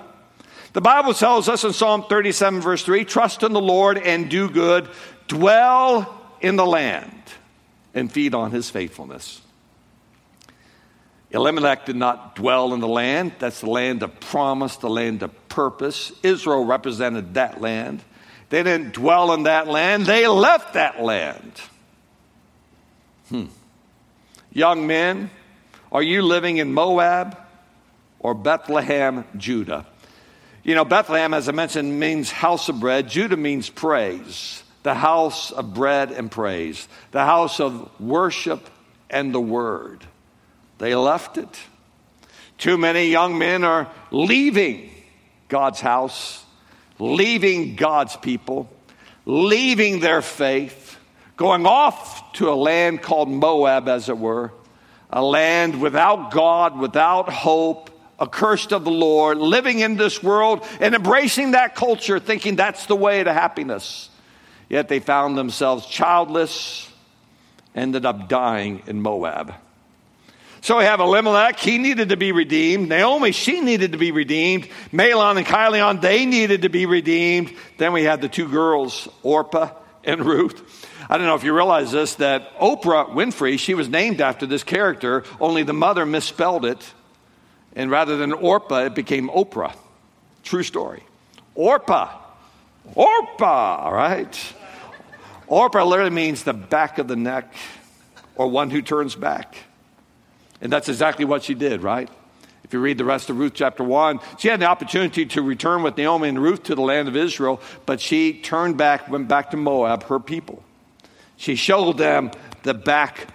The 0.73 0.81
Bible 0.81 1.15
tells 1.15 1.49
us 1.49 1.63
in 1.63 1.73
Psalm 1.73 2.05
37, 2.09 2.61
verse 2.61 2.83
3 2.83 3.05
trust 3.05 3.43
in 3.43 3.53
the 3.53 3.61
Lord 3.61 3.99
and 3.99 4.29
do 4.29 4.49
good, 4.49 4.89
dwell 5.29 6.21
in 6.41 6.57
the 6.57 6.67
land 6.67 7.23
and 7.95 8.11
feed 8.11 8.35
on 8.35 8.51
his 8.51 8.71
faithfulness. 8.71 9.41
Elimelech 11.35 11.85
did 11.85 11.97
not 11.97 12.37
dwell 12.37 12.73
in 12.75 12.81
the 12.81 12.89
land. 12.89 13.33
That's 13.41 13.61
the 13.61 13.69
land 13.69 14.05
of 14.05 14.21
promise, 14.21 14.77
the 14.77 14.89
land 14.89 15.25
of 15.25 15.49
purpose. 15.49 16.13
Israel 16.23 16.65
represented 16.65 17.35
that 17.35 17.61
land. 17.61 18.03
They 18.51 18.63
didn't 18.63 18.95
dwell 18.95 19.33
in 19.33 19.43
that 19.43 19.67
land, 19.67 20.07
they 20.07 20.29
left 20.29 20.75
that 20.75 21.03
land. 21.03 21.53
Hmm. 23.31 23.47
Young 24.53 24.87
men, 24.87 25.31
are 25.91 26.03
you 26.03 26.23
living 26.23 26.59
in 26.59 26.73
Moab 26.73 27.37
or 28.21 28.35
Bethlehem, 28.35 29.25
Judah? 29.37 29.87
You 30.63 30.77
know, 30.77 30.85
Bethlehem, 30.85 31.35
as 31.35 31.49
I 31.49 31.53
mentioned, 31.53 31.99
means 31.99 32.31
house 32.31 32.69
of 32.69 32.79
bread. 32.79 33.09
Judah 33.09 33.37
means 33.37 33.69
praise, 33.69 34.63
the 34.85 34.95
house 34.95 35.51
of 35.51 35.75
bread 35.75 36.13
and 36.13 36.31
praise, 36.31 36.87
the 37.11 37.25
house 37.25 37.59
of 37.59 37.91
worship 38.01 38.71
and 39.11 39.35
the 39.35 39.41
word. 39.41 40.07
They 40.79 40.95
left 40.95 41.39
it. 41.39 41.61
Too 42.59 42.79
many 42.79 43.09
young 43.09 43.39
men 43.39 43.65
are 43.65 43.91
leaving 44.11 44.91
God's 45.49 45.81
house, 45.81 46.45
leaving 46.99 47.77
God's 47.77 48.17
people, 48.17 48.69
leaving 49.27 50.01
their 50.01 50.23
faith, 50.23 50.99
going 51.37 51.67
off 51.67 52.33
to 52.35 52.51
a 52.51 52.55
land 52.55 53.03
called 53.03 53.29
Moab, 53.29 53.89
as 53.89 54.09
it 54.09 54.19
were, 54.19 54.53
a 55.11 55.23
land 55.23 55.81
without 55.81 56.31
God, 56.31 56.79
without 56.79 57.29
hope, 57.29 57.91
accursed 58.21 58.73
of 58.73 58.85
the 58.85 58.91
Lord, 58.91 59.39
living 59.39 59.81
in 59.81 59.97
this 59.97 60.23
world 60.23 60.67
and 60.81 60.95
embracing 60.95 61.53
that 61.53 61.75
culture, 61.75 62.19
thinking 62.19 62.57
that's 62.57 62.87
the 62.87 62.97
way 62.97 63.23
to 63.23 63.33
happiness. 63.33 64.09
Yet 64.69 64.89
they 64.89 65.01
found 65.01 65.37
themselves 65.37 65.87
childless, 65.87 66.89
ended 67.75 68.07
up 68.07 68.29
dying 68.29 68.83
in 68.87 69.03
Moab. 69.03 69.55
So 70.65 70.79
we 70.79 70.85
have 70.85 71.01
Elimelech, 71.01 71.61
he 71.61 71.77
needed 71.77 72.09
to 72.09 72.17
be 72.17 72.33
redeemed. 72.33 72.89
Naomi, 72.89 73.33
she 73.33 73.61
needed 73.61 73.93
to 73.93 73.99
be 73.99 74.13
redeemed. 74.13 74.67
Mahlon 74.95 75.37
and 75.37 75.47
Chilion, 75.47 76.01
they 76.01 76.25
needed 76.25 76.63
to 76.63 76.71
be 76.71 76.87
redeemed. 76.87 77.53
Then 77.77 77.93
we 77.93 78.03
had 78.03 78.23
the 78.23 78.31
two 78.31 78.49
girls, 78.49 79.07
Orpah 79.23 79.73
and 80.05 80.25
Ruth. 80.25 80.89
I 81.11 81.19
don't 81.19 81.27
know 81.27 81.35
if 81.35 81.45
you 81.45 81.55
realize 81.55 81.93
this, 81.93 82.15
that 82.15 82.59
Oprah 82.61 83.11
Winfrey, 83.11 83.59
she 83.59 83.75
was 83.75 83.91
named 83.91 84.23
after 84.23 84.47
this 84.47 84.65
character, 84.65 85.25
only 85.39 85.65
the 85.65 85.75
mother 85.75 86.07
misspelled 86.07 86.65
it. 86.65 86.83
And 87.77 87.91
rather 87.91 88.17
than 88.17 88.33
Orpah, 88.33 88.87
it 88.87 88.95
became 88.95 89.29
Oprah. 89.29 89.77
True 90.45 90.63
story. 90.63 91.03
Orpah. 91.55 92.09
Orpah, 92.95 93.83
all 93.83 93.93
right? 93.93 94.55
Orpah 95.47 95.85
literally 95.85 96.09
means 96.09 96.43
the 96.43 96.55
back 96.55 96.97
of 96.97 97.07
the 97.07 97.17
neck 97.17 97.53
or 98.35 98.49
one 98.49 98.71
who 98.71 98.81
turns 98.81 99.15
back. 99.15 99.59
And 100.61 100.73
that's 100.73 100.89
exactly 100.89 101.25
what 101.25 101.43
she 101.43 101.55
did, 101.55 101.83
right? 101.83 102.09
If 102.65 102.73
you 102.73 102.81
read 102.81 102.97
the 102.97 103.05
rest 103.05 103.29
of 103.29 103.39
Ruth 103.39 103.53
chapter 103.55 103.85
1, 103.85 104.21
she 104.39 104.49
had 104.49 104.61
the 104.61 104.67
opportunity 104.67 105.27
to 105.27 105.43
return 105.43 105.83
with 105.83 105.97
Naomi 105.97 106.31
and 106.31 106.43
Ruth 106.43 106.65
to 106.65 106.75
the 106.75 106.81
land 106.81 107.09
of 107.09 107.17
Israel, 107.17 107.61
but 107.85 108.01
she 108.01 108.41
turned 108.41 108.79
back, 108.79 109.09
went 109.09 109.29
back 109.29 109.51
to 109.51 109.57
Moab, 109.57 110.05
her 110.05 110.19
people. 110.19 110.63
She 111.37 111.57
showed 111.57 111.99
them 111.99 112.31
the 112.63 112.75
back 112.75 113.29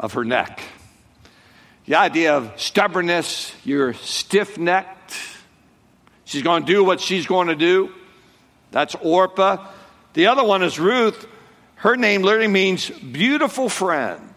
of 0.00 0.14
her 0.14 0.24
neck. 0.24 0.60
The 1.84 1.96
idea 1.96 2.36
of 2.36 2.52
stubbornness, 2.56 3.54
you're 3.64 3.92
stiff 3.94 4.58
necked. 4.58 5.14
She's 6.24 6.42
going 6.42 6.64
to 6.64 6.72
do 6.72 6.82
what 6.82 7.00
she's 7.00 7.26
going 7.26 7.48
to 7.48 7.54
do. 7.54 7.92
That's 8.70 8.94
Orpah. 8.96 9.68
The 10.14 10.26
other 10.26 10.42
one 10.42 10.62
is 10.62 10.80
Ruth. 10.80 11.26
Her 11.76 11.96
name 11.96 12.22
literally 12.22 12.48
means 12.48 12.90
beautiful 12.90 13.68
friend. 13.68 14.32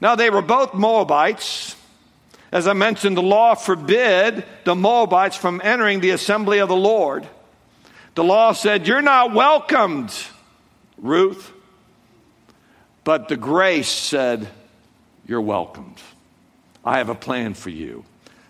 Now, 0.00 0.14
they 0.14 0.30
were 0.30 0.42
both 0.42 0.74
Moabites. 0.74 1.76
As 2.52 2.66
I 2.66 2.72
mentioned, 2.72 3.16
the 3.16 3.22
law 3.22 3.54
forbid 3.54 4.44
the 4.64 4.74
Moabites 4.74 5.36
from 5.36 5.60
entering 5.62 6.00
the 6.00 6.10
assembly 6.10 6.58
of 6.58 6.68
the 6.68 6.76
Lord. 6.76 7.26
The 8.14 8.24
law 8.24 8.52
said, 8.52 8.88
You're 8.88 9.02
not 9.02 9.32
welcomed, 9.32 10.12
Ruth. 10.98 11.52
But 13.04 13.28
the 13.28 13.36
grace 13.36 13.88
said, 13.88 14.48
You're 15.26 15.40
welcomed. 15.40 15.98
I 16.84 16.98
have 16.98 17.08
a 17.08 17.14
plan 17.14 17.54
for 17.54 17.70
you. 17.70 18.04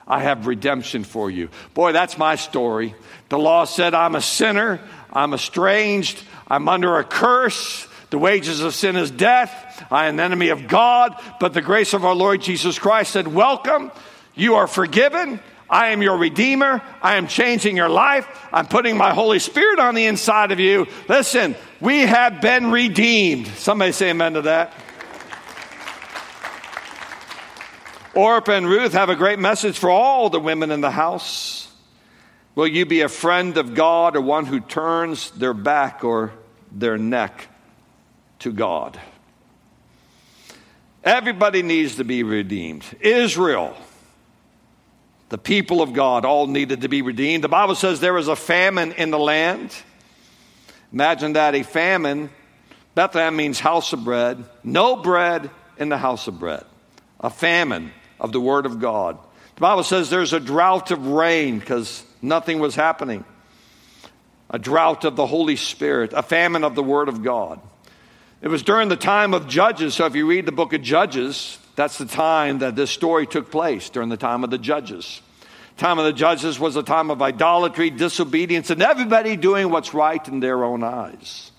I 0.06 0.20
have 0.20 0.46
redemption 0.46 1.04
for 1.04 1.30
you. 1.30 1.50
Boy, 1.74 1.92
that's 1.92 2.18
my 2.18 2.34
story. 2.36 2.94
The 3.28 3.38
law 3.38 3.64
said 3.64 3.94
I'm 3.94 4.16
a 4.16 4.20
sinner, 4.20 4.80
I'm 5.12 5.34
estranged, 5.34 6.20
I'm 6.48 6.68
under 6.68 6.98
a 6.98 7.04
curse. 7.04 7.86
The 8.10 8.18
wages 8.18 8.60
of 8.60 8.74
sin 8.74 8.96
is 8.96 9.10
death. 9.10 9.86
I 9.90 10.06
am 10.06 10.14
an 10.14 10.20
enemy 10.20 10.48
of 10.48 10.66
God. 10.66 11.20
But 11.38 11.54
the 11.54 11.62
grace 11.62 11.94
of 11.94 12.04
our 12.04 12.14
Lord 12.14 12.42
Jesus 12.42 12.78
Christ 12.78 13.12
said, 13.12 13.28
Welcome. 13.28 13.92
You 14.34 14.56
are 14.56 14.66
forgiven. 14.66 15.40
I 15.68 15.88
am 15.88 16.02
your 16.02 16.16
Redeemer. 16.16 16.82
I 17.00 17.16
am 17.16 17.28
changing 17.28 17.76
your 17.76 17.88
life. 17.88 18.26
I'm 18.52 18.66
putting 18.66 18.96
my 18.96 19.14
Holy 19.14 19.38
Spirit 19.38 19.78
on 19.78 19.94
the 19.94 20.06
inside 20.06 20.50
of 20.50 20.58
you. 20.58 20.88
Listen, 21.08 21.54
we 21.80 22.00
have 22.00 22.40
been 22.40 22.72
redeemed. 22.72 23.46
Somebody 23.46 23.92
say 23.92 24.10
amen 24.10 24.34
to 24.34 24.42
that. 24.42 24.74
Orpah 28.14 28.52
and 28.52 28.66
Ruth 28.66 28.92
have 28.92 29.08
a 29.08 29.14
great 29.14 29.38
message 29.38 29.78
for 29.78 29.88
all 29.88 30.30
the 30.30 30.40
women 30.40 30.72
in 30.72 30.80
the 30.80 30.90
house. 30.90 31.72
Will 32.56 32.66
you 32.66 32.84
be 32.84 33.02
a 33.02 33.08
friend 33.08 33.56
of 33.56 33.74
God 33.74 34.16
or 34.16 34.20
one 34.20 34.46
who 34.46 34.58
turns 34.58 35.30
their 35.30 35.54
back 35.54 36.02
or 36.02 36.32
their 36.72 36.98
neck 36.98 37.49
to 38.40 38.52
God? 38.52 39.00
Everybody 41.02 41.62
needs 41.62 41.96
to 41.96 42.04
be 42.04 42.22
redeemed. 42.22 42.84
Israel, 43.00 43.74
the 45.30 45.38
people 45.38 45.80
of 45.80 45.92
God, 45.92 46.24
all 46.24 46.46
needed 46.46 46.82
to 46.82 46.88
be 46.88 47.00
redeemed. 47.02 47.42
The 47.42 47.48
Bible 47.48 47.74
says 47.74 48.00
there 48.00 48.12
was 48.12 48.28
a 48.28 48.36
famine 48.36 48.92
in 48.92 49.10
the 49.10 49.18
land. 49.18 49.74
Imagine 50.92 51.34
that 51.34 51.54
a 51.54 51.62
famine. 51.62 52.30
Bethlehem 52.94 53.36
means 53.36 53.60
house 53.60 53.92
of 53.92 54.04
bread. 54.04 54.44
No 54.62 54.96
bread 54.96 55.50
in 55.78 55.88
the 55.88 55.96
house 55.96 56.26
of 56.26 56.38
bread. 56.38 56.64
A 57.20 57.30
famine 57.30 57.92
of 58.18 58.32
the 58.32 58.40
Word 58.40 58.66
of 58.66 58.80
God. 58.80 59.18
The 59.54 59.60
Bible 59.60 59.84
says 59.84 60.10
there's 60.10 60.32
a 60.32 60.40
drought 60.40 60.90
of 60.90 61.06
rain 61.06 61.58
because 61.58 62.04
nothing 62.20 62.58
was 62.60 62.74
happening, 62.74 63.24
a 64.48 64.58
drought 64.58 65.04
of 65.04 65.16
the 65.16 65.26
Holy 65.26 65.56
Spirit, 65.56 66.12
a 66.14 66.22
famine 66.22 66.64
of 66.64 66.74
the 66.74 66.82
Word 66.82 67.08
of 67.08 67.22
God. 67.22 67.60
It 68.42 68.48
was 68.48 68.62
during 68.62 68.88
the 68.88 68.96
time 68.96 69.34
of 69.34 69.48
Judges, 69.48 69.94
so 69.94 70.06
if 70.06 70.14
you 70.14 70.26
read 70.26 70.46
the 70.46 70.52
book 70.52 70.72
of 70.72 70.80
Judges, 70.80 71.58
that's 71.76 71.98
the 71.98 72.06
time 72.06 72.60
that 72.60 72.74
this 72.74 72.90
story 72.90 73.26
took 73.26 73.50
place, 73.50 73.90
during 73.90 74.08
the 74.08 74.16
time 74.16 74.44
of 74.44 74.50
the 74.50 74.56
Judges. 74.56 75.20
Time 75.76 75.98
of 75.98 76.06
the 76.06 76.12
Judges 76.14 76.58
was 76.58 76.74
a 76.74 76.82
time 76.82 77.10
of 77.10 77.20
idolatry, 77.20 77.90
disobedience, 77.90 78.70
and 78.70 78.80
everybody 78.82 79.36
doing 79.36 79.68
what's 79.68 79.92
right 79.92 80.26
in 80.26 80.40
their 80.40 80.64
own 80.64 80.82
eyes. 80.82 81.52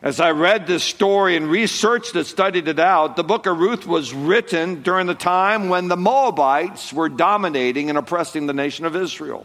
As 0.00 0.20
I 0.20 0.30
read 0.30 0.66
this 0.66 0.82
story 0.82 1.36
and 1.36 1.50
researched 1.50 2.16
it, 2.16 2.24
studied 2.24 2.66
it 2.66 2.78
out, 2.78 3.16
the 3.16 3.22
book 3.22 3.44
of 3.44 3.58
Ruth 3.58 3.86
was 3.86 4.14
written 4.14 4.80
during 4.80 5.06
the 5.06 5.14
time 5.14 5.68
when 5.68 5.88
the 5.88 5.98
Moabites 5.98 6.94
were 6.94 7.10
dominating 7.10 7.90
and 7.90 7.98
oppressing 7.98 8.46
the 8.46 8.54
nation 8.54 8.86
of 8.86 8.96
Israel. 8.96 9.44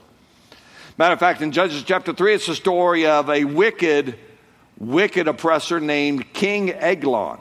Matter 0.98 1.16
of 1.16 1.20
fact, 1.20 1.42
in 1.42 1.52
Judges 1.52 1.84
chapter 1.84 2.14
3, 2.14 2.36
it's 2.36 2.48
the 2.48 2.56
story 2.56 3.06
of 3.08 3.30
a 3.30 3.44
wicked, 3.44 4.18
wicked 4.78 5.28
oppressor 5.28 5.80
named 5.80 6.34
King 6.34 6.72
Eglon. 6.72 7.40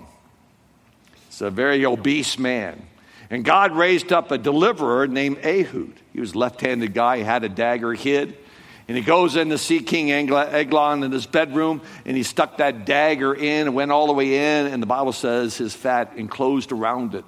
It's 1.28 1.40
a 1.40 1.50
very 1.50 1.84
obese 1.84 2.38
man. 2.38 2.86
And 3.30 3.44
God 3.44 3.72
raised 3.72 4.12
up 4.12 4.30
a 4.30 4.38
deliverer 4.38 5.06
named 5.06 5.38
Ehud. 5.38 5.92
He 6.12 6.20
was 6.20 6.34
a 6.34 6.38
left 6.38 6.60
handed 6.60 6.94
guy, 6.94 7.18
he 7.18 7.24
had 7.24 7.42
a 7.42 7.48
dagger 7.48 7.92
hid. 7.94 8.38
And 8.86 8.96
he 8.96 9.02
goes 9.02 9.34
in 9.34 9.48
to 9.48 9.56
see 9.56 9.80
King 9.80 10.12
Eglon 10.12 11.02
in 11.02 11.10
his 11.10 11.24
bedroom, 11.24 11.80
and 12.04 12.16
he 12.16 12.22
stuck 12.22 12.58
that 12.58 12.84
dagger 12.84 13.34
in 13.34 13.66
and 13.66 13.74
went 13.74 13.90
all 13.90 14.06
the 14.06 14.12
way 14.12 14.34
in, 14.34 14.66
and 14.66 14.82
the 14.82 14.86
Bible 14.86 15.12
says 15.12 15.56
his 15.56 15.74
fat 15.74 16.12
enclosed 16.16 16.70
around 16.70 17.14
it. 17.14 17.24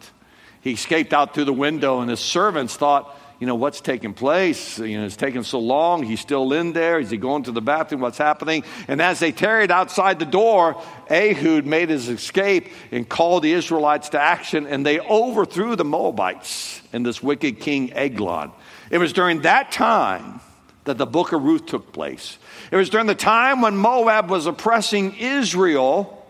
He 0.61 0.73
escaped 0.73 1.15
out 1.15 1.33
through 1.33 1.47
the 1.47 1.55
window, 1.55 2.01
and 2.01 2.11
his 2.11 2.21
servants 2.21 2.77
thought, 2.77 3.19
you 3.39 3.47
know, 3.47 3.55
what's 3.55 3.83
taking 3.83 4.15
place? 4.15 4.79
You 4.79 4.99
know, 4.99 5.07
it's 5.07 5.17
taking 5.17 5.43
so 5.43 5.59
long. 5.59 6.03
He's 6.03 6.21
still 6.21 6.53
in 6.55 6.73
there. 6.73 6.99
Is 6.99 7.11
he 7.11 7.19
going 7.19 7.43
to 7.45 7.53
the 7.53 7.61
bathroom? 7.61 8.01
What's 8.01 8.17
happening? 8.17 8.65
And 8.89 9.03
as 9.03 9.19
they 9.19 9.31
tarried 9.31 9.71
outside 9.71 10.19
the 10.19 10.25
door, 10.25 10.83
Ehud 11.11 11.67
made 11.67 11.91
his 11.91 12.09
escape 12.09 12.69
and 12.91 13.07
called 13.07 13.43
the 13.43 13.53
Israelites 13.53 14.09
to 14.11 14.21
action, 14.21 14.67
and 14.67 14.87
they 14.87 15.01
overthrew 15.01 15.77
the 15.77 15.85
Moabites 15.85 16.81
and 16.95 17.05
this 17.05 17.23
wicked 17.23 17.61
king 17.61 17.93
Eglon. 17.93 18.53
It 18.91 18.99
was 18.99 19.13
during 19.13 19.43
that 19.43 19.71
time 19.71 20.41
that 20.85 20.97
the 20.97 21.07
book 21.07 21.33
of 21.33 21.43
Ruth 21.43 21.67
took 21.67 21.93
place. 21.93 22.39
It 22.71 22.77
was 22.77 22.89
during 22.89 23.07
the 23.07 23.15
time 23.15 23.61
when 23.61 23.77
Moab 23.77 24.31
was 24.31 24.47
oppressing 24.47 25.15
Israel 25.17 26.27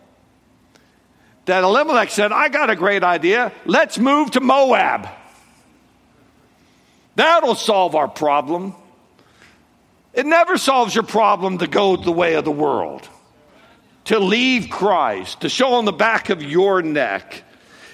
that 1.44 1.62
Elimelech 1.62 2.10
said, 2.10 2.32
I 2.32 2.48
got 2.48 2.70
a 2.70 2.74
great 2.74 3.04
idea. 3.04 3.52
Let's 3.64 3.98
move 3.98 4.32
to 4.32 4.40
Moab. 4.40 5.08
That'll 7.16 7.54
solve 7.54 7.94
our 7.94 8.08
problem. 8.08 8.74
It 10.14 10.24
never 10.24 10.56
solves 10.56 10.94
your 10.94 11.04
problem 11.04 11.58
to 11.58 11.66
go 11.66 11.96
the 11.96 12.12
way 12.12 12.34
of 12.34 12.44
the 12.44 12.50
world, 12.50 13.06
to 14.04 14.18
leave 14.18 14.70
Christ, 14.70 15.40
to 15.40 15.48
show 15.48 15.74
on 15.74 15.84
the 15.84 15.92
back 15.92 16.30
of 16.30 16.42
your 16.42 16.80
neck. 16.80 17.42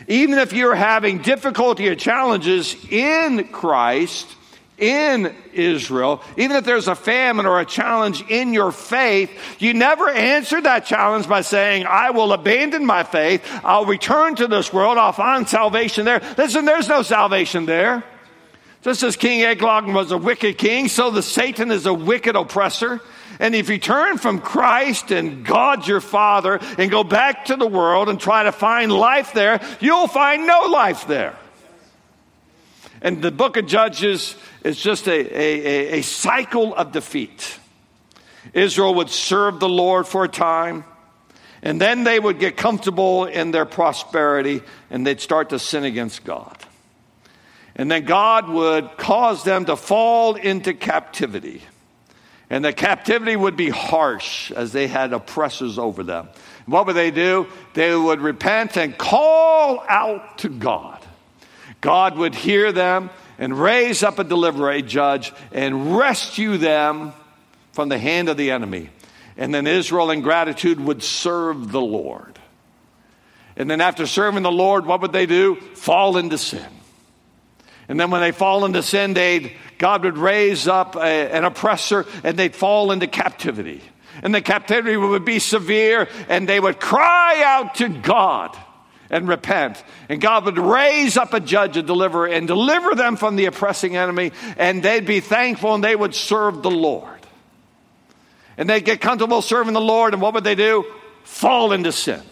Even 0.07 0.39
if 0.39 0.53
you're 0.53 0.75
having 0.75 1.19
difficulty 1.19 1.89
or 1.89 1.95
challenges 1.95 2.77
in 2.91 3.49
Christ, 3.49 4.29
in 4.79 5.33
Israel, 5.53 6.23
even 6.37 6.57
if 6.57 6.65
there's 6.65 6.89
a 6.89 6.95
famine 6.95 7.47
or 7.47 7.61
a 7.61 7.65
challenge 7.65 8.25
in 8.29 8.53
your 8.53 8.73
faith, 8.73 9.31
you 9.61 9.75
never 9.75 10.09
answer 10.09 10.61
that 10.61 10.87
challenge 10.87 11.29
by 11.29 11.43
saying, 11.43 11.87
I 11.87 12.11
will 12.11 12.33
abandon 12.33 12.85
my 12.85 13.05
faith, 13.05 13.45
I'll 13.63 13.85
return 13.85 14.35
to 14.37 14.49
this 14.49 14.73
world, 14.73 14.99
I'll 14.99 15.13
find 15.13 15.49
salvation 15.49 16.05
there. 16.05 16.21
Listen, 16.37 16.65
there's 16.65 16.89
no 16.89 17.03
salvation 17.03 17.67
there. 17.67 18.03
Just 18.83 19.05
as 19.05 19.17
King 19.17 19.43
Eglon 19.43 19.95
was 19.95 20.11
a 20.11 20.19
wicked 20.19 20.59
king, 20.59 20.89
so 20.89 21.11
the 21.11 21.23
Satan 21.23 21.71
is 21.71 21.87
a 21.87 21.95
wicked 21.95 22.35
oppressor. 22.35 23.01
And 23.39 23.55
if 23.55 23.69
you 23.69 23.79
turn 23.79 24.19
from 24.19 24.41
Christ 24.41 25.13
and 25.13 25.45
God 25.45 25.87
your 25.87 26.01
Father 26.01 26.59
and 26.79 26.91
go 26.91 27.05
back 27.05 27.47
to 27.47 27.57
the 27.57 27.67
world 27.67 28.09
and 28.09 28.21
try 28.21 28.43
to 28.43 28.53
find 28.53 28.93
life 28.93 29.33
there, 29.33 29.61
you'll 29.81 30.09
find 30.09 30.47
no 30.47 30.67
life 30.67 31.07
there. 31.07 31.37
And 33.01 33.23
the 33.23 33.31
book 33.31 33.57
of 33.57 33.67
Judges 33.67 34.37
is 34.65 34.81
just 34.81 35.09
a, 35.09 35.13
a, 35.13 35.99
a 35.99 36.03
cycle 36.03 36.75
of 36.75 36.93
defeat. 36.93 37.59
Israel 38.53 38.97
would 38.97 39.11
serve 39.11 39.61
the 39.61 39.69
Lord 39.69 40.07
for 40.07 40.25
a 40.25 40.29
time, 40.29 40.85
and 41.63 41.81
then 41.81 42.03
they 42.03 42.19
would 42.19 42.41
get 42.41 42.57
comfortable 42.57 43.25
in 43.27 43.53
their 43.53 43.65
prosperity 43.65 44.63
and 44.91 45.07
they'd 45.07 45.21
start 45.21 45.51
to 45.51 45.59
sin 45.61 45.85
against 45.85 46.25
God. 46.25 46.57
And 47.75 47.91
then 47.91 48.05
God 48.05 48.49
would 48.49 48.97
cause 48.97 49.45
them 49.45 49.65
to 49.67 49.77
fall 49.77 50.35
into 50.35 50.75
captivity. 50.75 51.63
And 52.51 52.65
the 52.65 52.73
captivity 52.73 53.35
would 53.35 53.57
be 53.57 53.71
harsh 53.71 54.51
as 54.53 54.73
they 54.73 54.87
had 54.87 55.15
oppressors 55.15 55.79
over 55.79 56.03
them. 56.03 56.29
What 56.67 56.87
would 56.87 56.97
they 56.97 57.11
do? 57.11 57.47
They 57.73 57.97
would 57.97 58.21
repent 58.21 58.77
and 58.77 58.97
call 58.97 59.83
out 59.89 60.39
to 60.39 60.51
God. 60.51 61.03
God 61.81 62.17
would 62.19 62.35
hear 62.35 62.71
them 62.71 63.11
and 63.39 63.59
raise 63.59 64.03
up 64.03 64.19
a 64.19 64.25
deliverer, 64.25 64.71
a 64.71 64.83
judge, 64.83 65.33
and 65.51 65.97
rescue 65.97 66.59
them 66.59 67.15
from 67.73 67.89
the 67.89 67.99
hand 67.99 68.29
of 68.29 68.37
the 68.37 68.51
enemy. 68.51 68.91
And 69.37 69.55
then 69.55 69.67
Israel, 69.67 70.11
in 70.11 70.21
gratitude, 70.21 70.79
would 70.79 71.03
serve 71.03 71.73
the 71.73 71.81
Lord. 71.81 72.39
And 73.57 73.71
then, 73.71 73.81
after 73.81 74.07
serving 74.07 74.43
the 74.43 74.53
Lord, 74.53 74.87
what 74.87 75.01
would 75.01 75.13
they 75.13 75.27
do? 75.27 75.57
Fall 75.57 76.17
into 76.17 76.39
sin. 76.39 76.65
And 77.93 78.01
then, 78.01 78.11
when 78.11 78.23
they 78.23 78.33
fall 78.33 78.65
into 78.65 78.83
sin, 78.83 79.13
they'd, 79.13 79.53
God 79.77 80.05
would 80.05 80.17
raise 80.17 80.67
up 80.67 80.97
a, 80.97 81.01
an 81.01 81.45
oppressor 81.45 82.07
and 82.25 82.39
they'd 82.39 82.55
fall 82.55 82.91
into 82.91 83.07
captivity. 83.07 83.83
And 84.23 84.35
the 84.35 84.41
captivity 84.41 84.97
would 84.97 85.27
be 85.27 85.39
severe, 85.39 86.09
and 86.31 86.49
they 86.49 86.59
would 86.59 86.81
cry 86.81 87.43
out 87.45 87.75
to 87.75 87.91
God 87.91 88.57
and 89.11 89.29
repent. 89.29 89.85
And 90.09 90.23
God 90.23 90.47
would 90.47 90.57
raise 90.57 91.19
up 91.19 91.35
a 91.35 91.41
judge, 91.41 91.77
a 91.77 91.83
deliverer, 91.83 92.29
and 92.29 92.47
deliver 92.47 92.95
them 92.95 93.17
from 93.17 93.37
the 93.37 93.45
oppressing 93.45 93.95
enemy, 93.95 94.33
and 94.57 94.83
they'd 94.83 95.05
be 95.05 95.21
thankful 95.21 95.75
and 95.75 95.85
they 95.85 95.95
would 95.95 96.15
serve 96.15 96.63
the 96.63 96.71
Lord. 96.71 97.21
And 98.57 98.71
they'd 98.71 98.87
get 98.87 99.03
comfortable 99.03 99.43
serving 99.43 99.75
the 99.75 99.83
Lord, 99.83 100.15
and 100.15 100.23
what 100.23 100.33
would 100.33 100.45
they 100.45 100.55
do? 100.55 100.87
Fall 101.25 101.73
into 101.73 101.93
sin. 101.93 102.23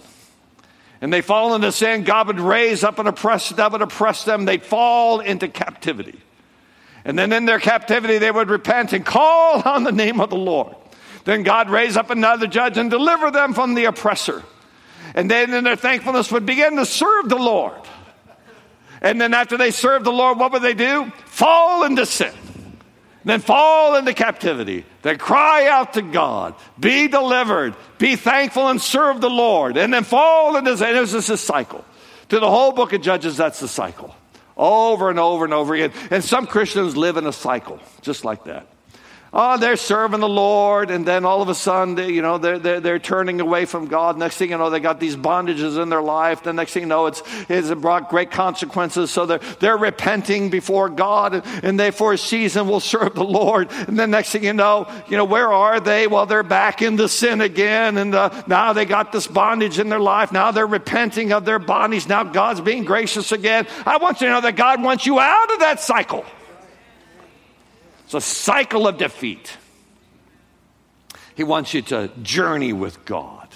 And 1.00 1.12
they 1.12 1.22
fall 1.22 1.54
into 1.54 1.72
sin, 1.72 2.04
God 2.04 2.26
would 2.26 2.40
raise 2.40 2.84
up 2.84 2.98
an 2.98 3.06
oppressor 3.06 3.54
that 3.54 3.72
would 3.72 3.82
oppress 3.82 4.24
them, 4.24 4.44
they'd 4.44 4.62
fall 4.62 5.20
into 5.20 5.48
captivity. 5.48 6.20
And 7.04 7.18
then 7.18 7.32
in 7.32 7.46
their 7.46 7.58
captivity, 7.58 8.18
they 8.18 8.30
would 8.30 8.50
repent 8.50 8.92
and 8.92 9.04
call 9.04 9.62
on 9.64 9.84
the 9.84 9.92
name 9.92 10.20
of 10.20 10.28
the 10.30 10.36
Lord. 10.36 10.76
Then 11.24 11.42
God 11.42 11.70
raise 11.70 11.96
up 11.96 12.10
another 12.10 12.46
judge 12.46 12.76
and 12.76 12.90
deliver 12.90 13.30
them 13.30 13.54
from 13.54 13.74
the 13.74 13.86
oppressor. 13.86 14.42
And 15.14 15.30
then 15.30 15.52
in 15.54 15.64
their 15.64 15.76
thankfulness 15.76 16.30
would 16.32 16.46
begin 16.46 16.76
to 16.76 16.86
serve 16.86 17.28
the 17.28 17.36
Lord. 17.36 17.80
And 19.00 19.20
then 19.20 19.32
after 19.32 19.56
they 19.56 19.70
served 19.70 20.04
the 20.04 20.12
Lord, 20.12 20.38
what 20.38 20.52
would 20.52 20.62
they 20.62 20.74
do? 20.74 21.10
Fall 21.26 21.84
into 21.84 22.04
sin. 22.04 22.34
Then 23.24 23.40
fall 23.40 23.96
into 23.96 24.14
captivity. 24.14 24.84
Then 25.02 25.18
cry 25.18 25.68
out 25.68 25.94
to 25.94 26.02
God. 26.02 26.54
Be 26.78 27.06
delivered. 27.08 27.74
Be 27.98 28.16
thankful 28.16 28.68
and 28.68 28.80
serve 28.80 29.20
the 29.20 29.28
Lord. 29.28 29.76
And 29.76 29.92
then 29.92 30.04
fall 30.04 30.56
into. 30.56 30.72
It 30.72 31.00
was 31.00 31.12
just 31.12 31.28
a 31.28 31.36
cycle. 31.36 31.84
To 32.30 32.40
the 32.40 32.48
whole 32.48 32.72
book 32.72 32.92
of 32.92 33.02
Judges, 33.02 33.36
that's 33.36 33.60
the 33.60 33.68
cycle. 33.68 34.14
over 34.56 35.10
and 35.10 35.18
over 35.18 35.44
and 35.44 35.54
over 35.54 35.74
again. 35.74 35.92
And 36.10 36.22
some 36.22 36.46
Christians 36.46 36.96
live 36.96 37.16
in 37.16 37.26
a 37.26 37.32
cycle 37.32 37.80
just 38.02 38.24
like 38.24 38.44
that. 38.44 38.66
Oh, 39.32 39.56
they're 39.58 39.76
serving 39.76 40.18
the 40.18 40.28
Lord, 40.28 40.90
and 40.90 41.06
then 41.06 41.24
all 41.24 41.40
of 41.40 41.48
a 41.48 41.54
sudden, 41.54 41.94
they, 41.94 42.10
you 42.10 42.20
know, 42.20 42.36
they're, 42.36 42.58
they're, 42.58 42.80
they're, 42.80 42.98
turning 42.98 43.40
away 43.40 43.64
from 43.64 43.86
God. 43.86 44.18
Next 44.18 44.36
thing 44.36 44.50
you 44.50 44.58
know, 44.58 44.70
they 44.70 44.80
got 44.80 44.98
these 44.98 45.14
bondages 45.14 45.80
in 45.80 45.88
their 45.88 46.02
life. 46.02 46.42
The 46.42 46.52
next 46.52 46.72
thing 46.72 46.82
you 46.82 46.88
know, 46.88 47.06
it's, 47.06 47.22
it's 47.48 47.72
brought 47.80 48.10
great 48.10 48.32
consequences. 48.32 49.12
So 49.12 49.26
they're, 49.26 49.38
they're 49.60 49.76
repenting 49.76 50.50
before 50.50 50.88
God, 50.88 51.46
and, 51.62 51.78
they 51.78 51.92
for 51.92 52.12
a 52.12 52.18
season 52.18 52.66
will 52.66 52.80
serve 52.80 53.14
the 53.14 53.24
Lord. 53.24 53.70
And 53.70 53.96
then 53.96 54.10
next 54.10 54.32
thing 54.32 54.42
you 54.42 54.52
know, 54.52 54.90
you 55.08 55.16
know, 55.16 55.24
where 55.24 55.52
are 55.52 55.78
they? 55.78 56.08
Well, 56.08 56.26
they're 56.26 56.42
back 56.42 56.82
into 56.82 57.08
sin 57.08 57.40
again, 57.40 57.98
and 57.98 58.14
uh, 58.14 58.42
now 58.48 58.72
they 58.72 58.84
got 58.84 59.12
this 59.12 59.28
bondage 59.28 59.78
in 59.78 59.88
their 59.88 60.00
life. 60.00 60.32
Now 60.32 60.50
they're 60.50 60.66
repenting 60.66 61.32
of 61.32 61.44
their 61.44 61.60
bondage. 61.60 62.08
Now 62.08 62.24
God's 62.24 62.60
being 62.60 62.84
gracious 62.84 63.30
again. 63.30 63.68
I 63.86 63.98
want 63.98 64.20
you 64.20 64.26
to 64.26 64.32
know 64.32 64.40
that 64.40 64.56
God 64.56 64.82
wants 64.82 65.06
you 65.06 65.20
out 65.20 65.52
of 65.52 65.60
that 65.60 65.78
cycle. 65.80 66.24
It's 68.10 68.14
a 68.16 68.20
cycle 68.20 68.88
of 68.88 68.98
defeat. 68.98 69.56
He 71.36 71.44
wants 71.44 71.74
you 71.74 71.82
to 71.82 72.08
journey 72.24 72.72
with 72.72 73.04
God. 73.04 73.46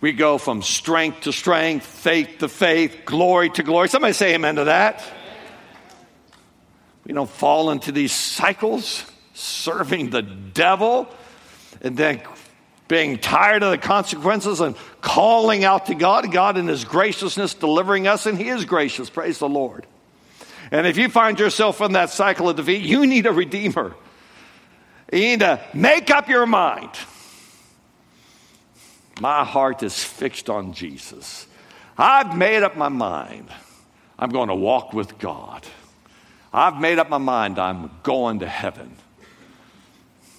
We 0.00 0.12
go 0.12 0.38
from 0.38 0.62
strength 0.62 1.22
to 1.22 1.32
strength, 1.32 1.84
faith 1.84 2.36
to 2.38 2.48
faith, 2.48 2.98
glory 3.04 3.50
to 3.50 3.64
glory. 3.64 3.88
Somebody 3.88 4.12
say 4.12 4.34
amen 4.34 4.54
to 4.54 4.64
that. 4.66 5.02
We 7.04 7.12
don't 7.12 7.28
fall 7.28 7.72
into 7.72 7.90
these 7.90 8.12
cycles, 8.12 9.04
serving 9.34 10.10
the 10.10 10.22
devil, 10.22 11.08
and 11.82 11.96
then 11.96 12.22
being 12.86 13.18
tired 13.18 13.64
of 13.64 13.72
the 13.72 13.78
consequences 13.78 14.60
and 14.60 14.76
calling 15.00 15.64
out 15.64 15.86
to 15.86 15.96
God. 15.96 16.30
God, 16.30 16.56
in 16.56 16.68
His 16.68 16.84
graciousness, 16.84 17.54
delivering 17.54 18.06
us, 18.06 18.26
and 18.26 18.38
He 18.38 18.48
is 18.48 18.64
gracious. 18.64 19.10
Praise 19.10 19.40
the 19.40 19.48
Lord. 19.48 19.88
And 20.70 20.86
if 20.86 20.96
you 20.96 21.08
find 21.08 21.38
yourself 21.38 21.80
in 21.80 21.92
that 21.92 22.10
cycle 22.10 22.48
of 22.48 22.56
defeat, 22.56 22.82
you 22.82 23.06
need 23.06 23.26
a 23.26 23.32
redeemer. 23.32 23.94
You 25.12 25.18
need 25.18 25.40
to 25.40 25.60
make 25.74 26.10
up 26.10 26.28
your 26.28 26.46
mind. 26.46 26.90
My 29.20 29.44
heart 29.44 29.82
is 29.82 30.02
fixed 30.02 30.48
on 30.48 30.72
Jesus. 30.72 31.46
I've 31.98 32.36
made 32.36 32.62
up 32.62 32.76
my 32.76 32.88
mind. 32.88 33.48
I'm 34.18 34.30
going 34.30 34.48
to 34.48 34.54
walk 34.54 34.92
with 34.92 35.18
God. 35.18 35.66
I've 36.52 36.80
made 36.80 36.98
up 36.98 37.10
my 37.10 37.18
mind. 37.18 37.58
I'm 37.58 37.90
going 38.02 38.40
to 38.40 38.46
heaven. 38.46 38.96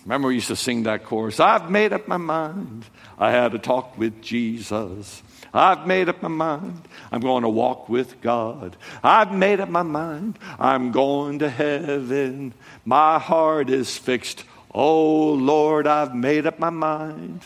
Remember, 0.06 0.30
we 0.30 0.36
used 0.36 0.48
to 0.48 0.56
sing 0.56 0.84
that 0.84 1.04
chorus 1.04 1.40
I've 1.40 1.70
made 1.70 1.94
up 1.94 2.08
my 2.08 2.18
mind. 2.18 2.86
I 3.20 3.32
had 3.32 3.54
a 3.54 3.60
talk 3.60 3.98
with 3.98 4.22
Jesus. 4.22 5.22
I've 5.54 5.86
made 5.86 6.08
up 6.08 6.22
my 6.22 6.30
mind. 6.30 6.82
I'm 7.12 7.22
going 7.22 7.44
to 7.44 7.50
walk 7.50 7.90
with 7.90 8.22
God. 8.22 8.78
I've 9.04 9.34
made 9.34 9.60
up 9.60 9.70
my 9.70 9.84
mind. 9.84 10.40
I'm 10.60 10.92
going 10.92 11.40
to 11.40 11.50
heaven. 11.50 12.54
My 12.86 13.20
heart 13.20 13.70
is 13.70 13.98
fixed. 13.98 14.46
Oh, 14.74 15.34
Lord, 15.34 15.88
I've 15.88 16.16
made 16.16 16.46
up 16.46 16.58
my 16.58 16.70
mind. 16.70 17.42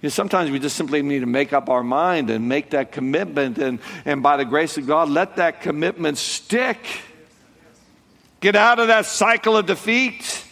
You 0.00 0.06
know, 0.06 0.10
sometimes 0.10 0.52
we 0.52 0.60
just 0.60 0.76
simply 0.76 1.02
need 1.02 1.20
to 1.20 1.26
make 1.26 1.52
up 1.52 1.68
our 1.68 1.82
mind 1.82 2.30
and 2.30 2.48
make 2.48 2.70
that 2.70 2.92
commitment, 2.92 3.58
and, 3.58 3.80
and 4.04 4.22
by 4.22 4.36
the 4.36 4.44
grace 4.44 4.78
of 4.78 4.86
God, 4.86 5.08
let 5.08 5.36
that 5.36 5.60
commitment 5.60 6.18
stick. 6.18 6.78
Get 8.38 8.54
out 8.54 8.78
of 8.78 8.86
that 8.86 9.06
cycle 9.06 9.56
of 9.56 9.66
defeat. 9.66 10.44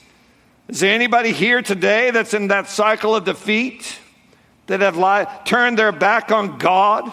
Is 0.67 0.81
there 0.81 0.93
anybody 0.93 1.31
here 1.31 1.63
today 1.63 2.11
that's 2.11 2.35
in 2.35 2.49
that 2.49 2.69
cycle 2.69 3.15
of 3.15 3.25
defeat? 3.25 4.01
That 4.67 4.81
have 4.81 4.97
li- 4.97 5.27
turned 5.45 5.79
their 5.79 5.93
back 5.93 6.31
on 6.31 6.59
God. 6.59 7.11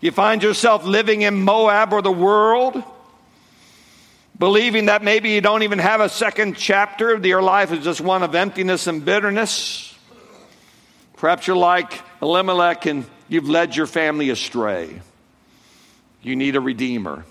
You 0.00 0.10
find 0.10 0.42
yourself 0.42 0.84
living 0.84 1.22
in 1.22 1.42
Moab 1.42 1.92
or 1.92 2.02
the 2.02 2.12
world, 2.12 2.82
believing 4.38 4.86
that 4.86 5.02
maybe 5.02 5.30
you 5.30 5.40
don't 5.40 5.62
even 5.62 5.78
have 5.78 6.00
a 6.00 6.08
second 6.08 6.56
chapter, 6.56 7.16
your 7.26 7.42
life 7.42 7.72
is 7.72 7.84
just 7.84 8.00
one 8.00 8.22
of 8.22 8.34
emptiness 8.34 8.86
and 8.86 9.04
bitterness. 9.04 9.96
Perhaps 11.16 11.46
you're 11.46 11.56
like 11.56 12.02
Elimelech 12.20 12.86
and 12.86 13.06
you've 13.28 13.48
led 13.48 13.74
your 13.74 13.86
family 13.86 14.30
astray. 14.30 15.00
You 16.22 16.36
need 16.36 16.56
a 16.56 16.60
redeemer, 16.60 17.24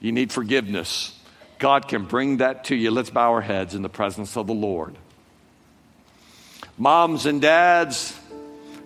you 0.00 0.12
need 0.12 0.32
forgiveness. 0.32 1.18
God 1.58 1.88
can 1.88 2.04
bring 2.04 2.38
that 2.38 2.64
to 2.64 2.76
you. 2.76 2.90
Let's 2.90 3.10
bow 3.10 3.30
our 3.30 3.40
heads 3.40 3.74
in 3.74 3.80
the 3.80 3.88
presence 3.88 4.36
of 4.36 4.46
the 4.46 4.52
Lord. 4.52 4.96
Moms 6.76 7.24
and 7.24 7.40
dads, 7.40 8.18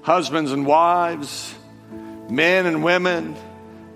husbands 0.08 0.52
and 0.52 0.64
wives, 0.64 1.54
men 2.30 2.64
and 2.64 2.82
women, 2.82 3.36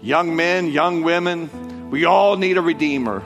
young 0.02 0.36
men, 0.36 0.66
young 0.66 1.02
women. 1.02 1.90
We 1.90 2.04
all 2.04 2.36
need 2.36 2.58
a 2.58 2.60
redeemer. 2.60 3.22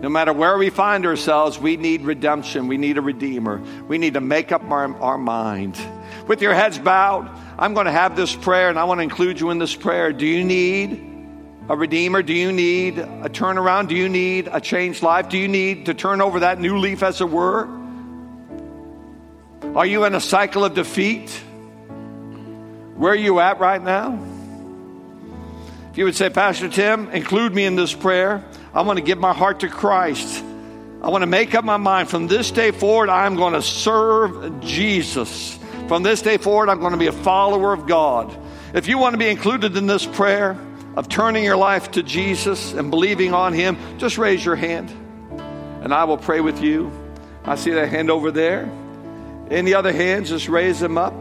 No 0.00 0.08
matter 0.08 0.32
where 0.32 0.58
we 0.58 0.68
find 0.68 1.06
ourselves, 1.06 1.60
we 1.60 1.76
need 1.76 2.02
redemption. 2.02 2.66
We 2.66 2.76
need 2.76 2.98
a 2.98 3.00
redeemer. 3.00 3.62
We 3.86 3.98
need 3.98 4.14
to 4.14 4.20
make 4.20 4.50
up 4.50 4.64
our, 4.64 4.92
our 4.96 5.16
mind. 5.16 5.78
With 6.26 6.42
your 6.42 6.54
heads 6.54 6.76
bowed, 6.76 7.30
I'm 7.56 7.72
going 7.72 7.86
to 7.86 7.92
have 7.92 8.16
this 8.16 8.34
prayer 8.34 8.68
and 8.68 8.80
I 8.80 8.82
want 8.82 8.98
to 8.98 9.04
include 9.04 9.38
you 9.38 9.50
in 9.50 9.60
this 9.60 9.76
prayer. 9.76 10.12
Do 10.12 10.26
you 10.26 10.42
need 10.42 11.00
a 11.68 11.76
redeemer? 11.76 12.22
Do 12.22 12.34
you 12.34 12.50
need 12.50 12.98
a 12.98 13.28
turnaround? 13.28 13.90
Do 13.90 13.94
you 13.94 14.08
need 14.08 14.48
a 14.50 14.60
changed 14.60 15.04
life? 15.04 15.28
Do 15.28 15.38
you 15.38 15.46
need 15.46 15.86
to 15.86 15.94
turn 15.94 16.20
over 16.20 16.40
that 16.40 16.60
new 16.60 16.78
leaf, 16.78 17.04
as 17.04 17.20
it 17.20 17.30
were? 17.30 17.68
Are 19.76 19.86
you 19.86 20.02
in 20.02 20.16
a 20.16 20.20
cycle 20.20 20.64
of 20.64 20.74
defeat? 20.74 21.44
Where 22.98 23.12
are 23.12 23.16
you 23.16 23.40
at 23.40 23.58
right 23.58 23.82
now? 23.82 24.18
If 25.90 25.98
you 25.98 26.04
would 26.04 26.16
say, 26.16 26.28
Pastor 26.30 26.68
Tim, 26.68 27.08
include 27.10 27.54
me 27.54 27.64
in 27.64 27.76
this 27.76 27.94
prayer. 27.94 28.44
I 28.74 28.82
want 28.82 28.98
to 28.98 29.04
give 29.04 29.18
my 29.18 29.32
heart 29.32 29.60
to 29.60 29.68
Christ. 29.68 30.44
I 31.00 31.08
want 31.08 31.22
to 31.22 31.26
make 31.26 31.54
up 31.54 31.64
my 31.64 31.76
mind 31.76 32.10
from 32.10 32.26
this 32.26 32.50
day 32.50 32.72
forward, 32.72 33.08
I'm 33.08 33.36
going 33.36 33.54
to 33.54 33.62
serve 33.62 34.60
Jesus. 34.60 35.58
From 35.86 36.02
this 36.02 36.20
day 36.20 36.36
forward, 36.36 36.68
I'm 36.68 36.80
going 36.80 36.92
to 36.92 36.98
be 36.98 37.06
a 37.06 37.12
follower 37.12 37.72
of 37.72 37.86
God. 37.86 38.36
If 38.74 38.88
you 38.88 38.98
want 38.98 39.14
to 39.14 39.18
be 39.18 39.28
included 39.28 39.76
in 39.76 39.86
this 39.86 40.04
prayer 40.04 40.58
of 40.96 41.08
turning 41.08 41.44
your 41.44 41.56
life 41.56 41.92
to 41.92 42.02
Jesus 42.02 42.74
and 42.74 42.90
believing 42.90 43.32
on 43.32 43.54
Him, 43.54 43.78
just 43.98 44.18
raise 44.18 44.44
your 44.44 44.56
hand 44.56 44.92
and 45.82 45.94
I 45.94 46.04
will 46.04 46.18
pray 46.18 46.40
with 46.40 46.62
you. 46.62 46.90
I 47.44 47.54
see 47.54 47.70
that 47.70 47.88
hand 47.88 48.10
over 48.10 48.30
there. 48.30 48.70
Any 49.50 49.74
other 49.74 49.92
hands, 49.92 50.28
just 50.28 50.48
raise 50.48 50.80
them 50.80 50.98
up. 50.98 51.14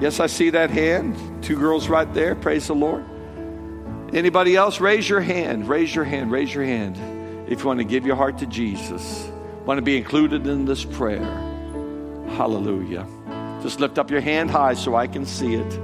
Yes, 0.00 0.18
I 0.18 0.28
see 0.28 0.48
that 0.50 0.70
hand. 0.70 1.44
Two 1.44 1.58
girls 1.58 1.88
right 1.88 2.12
there. 2.14 2.34
Praise 2.34 2.66
the 2.66 2.74
Lord. 2.74 3.04
Anybody 4.14 4.56
else? 4.56 4.80
Raise 4.80 5.06
your 5.06 5.20
hand. 5.20 5.68
Raise 5.68 5.94
your 5.94 6.04
hand. 6.04 6.32
Raise 6.32 6.54
your 6.54 6.64
hand. 6.64 6.96
If 7.50 7.60
you 7.60 7.66
want 7.66 7.80
to 7.80 7.84
give 7.84 8.06
your 8.06 8.16
heart 8.16 8.38
to 8.38 8.46
Jesus, 8.46 9.30
want 9.66 9.76
to 9.76 9.82
be 9.82 9.98
included 9.98 10.46
in 10.46 10.64
this 10.64 10.86
prayer. 10.86 11.22
Hallelujah. 12.30 13.06
Just 13.62 13.78
lift 13.78 13.98
up 13.98 14.10
your 14.10 14.22
hand 14.22 14.50
high 14.50 14.72
so 14.72 14.94
I 14.94 15.06
can 15.06 15.26
see 15.26 15.54
it. 15.54 15.80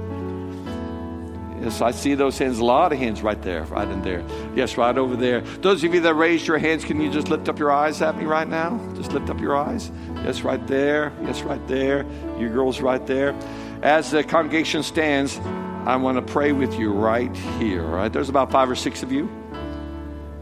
Yes, 1.61 1.81
I 1.81 1.91
see 1.91 2.15
those 2.15 2.39
hands. 2.39 2.57
A 2.57 2.65
lot 2.65 2.91
of 2.91 2.97
hands 2.97 3.21
right 3.21 3.41
there, 3.41 3.63
right 3.65 3.87
in 3.87 4.01
there. 4.01 4.23
Yes, 4.55 4.77
right 4.77 4.97
over 4.97 5.15
there. 5.15 5.41
Those 5.41 5.83
of 5.83 5.93
you 5.93 5.99
that 6.01 6.13
raised 6.15 6.47
your 6.47 6.57
hands, 6.57 6.85
can 6.85 6.99
you 7.01 7.11
just 7.11 7.29
lift 7.29 7.49
up 7.49 7.59
your 7.59 7.71
eyes 7.71 8.01
at 8.01 8.17
me 8.17 8.25
right 8.25 8.47
now? 8.47 8.79
Just 8.95 9.11
lift 9.11 9.29
up 9.29 9.39
your 9.39 9.55
eyes. 9.55 9.91
Yes, 10.23 10.41
right 10.41 10.65
there. 10.67 11.11
Yes, 11.23 11.41
right 11.41 11.65
there. 11.67 12.05
You 12.39 12.49
girls 12.49 12.81
right 12.81 13.05
there 13.05 13.35
as 13.81 14.11
the 14.11 14.23
congregation 14.23 14.83
stands, 14.83 15.37
I 15.85 15.95
want 15.95 16.17
to 16.17 16.33
pray 16.33 16.51
with 16.51 16.77
you 16.77 16.91
right 16.91 17.33
here. 17.59 17.83
All 17.85 17.91
right, 17.91 18.11
there's 18.11 18.29
about 18.29 18.51
five 18.51 18.69
or 18.69 18.75
six 18.75 19.03
of 19.03 19.11
you. 19.11 19.29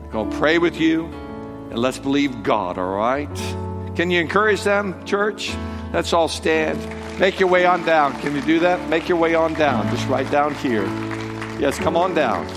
I'm 0.03 0.11
going 0.11 0.31
to 0.31 0.37
pray 0.37 0.57
with 0.57 0.79
you, 0.79 1.05
and 1.69 1.77
let's 1.77 1.99
believe 1.99 2.43
God. 2.43 2.77
All 2.77 2.95
right. 2.95 3.35
Can 3.95 4.09
you 4.09 4.19
encourage 4.19 4.63
them, 4.63 5.03
church? 5.05 5.53
Let's 5.93 6.13
all 6.13 6.27
stand. 6.27 6.79
Make 7.19 7.39
your 7.39 7.49
way 7.49 7.65
on 7.65 7.85
down. 7.85 8.19
Can 8.21 8.35
you 8.35 8.41
do 8.41 8.59
that? 8.59 8.89
Make 8.89 9.07
your 9.07 9.17
way 9.17 9.35
on 9.35 9.53
down. 9.53 9.89
Just 9.95 10.07
right 10.07 10.29
down 10.31 10.55
here. 10.55 10.85
Yes, 11.59 11.77
come 11.77 11.95
on 11.95 12.13
down. 12.13 12.49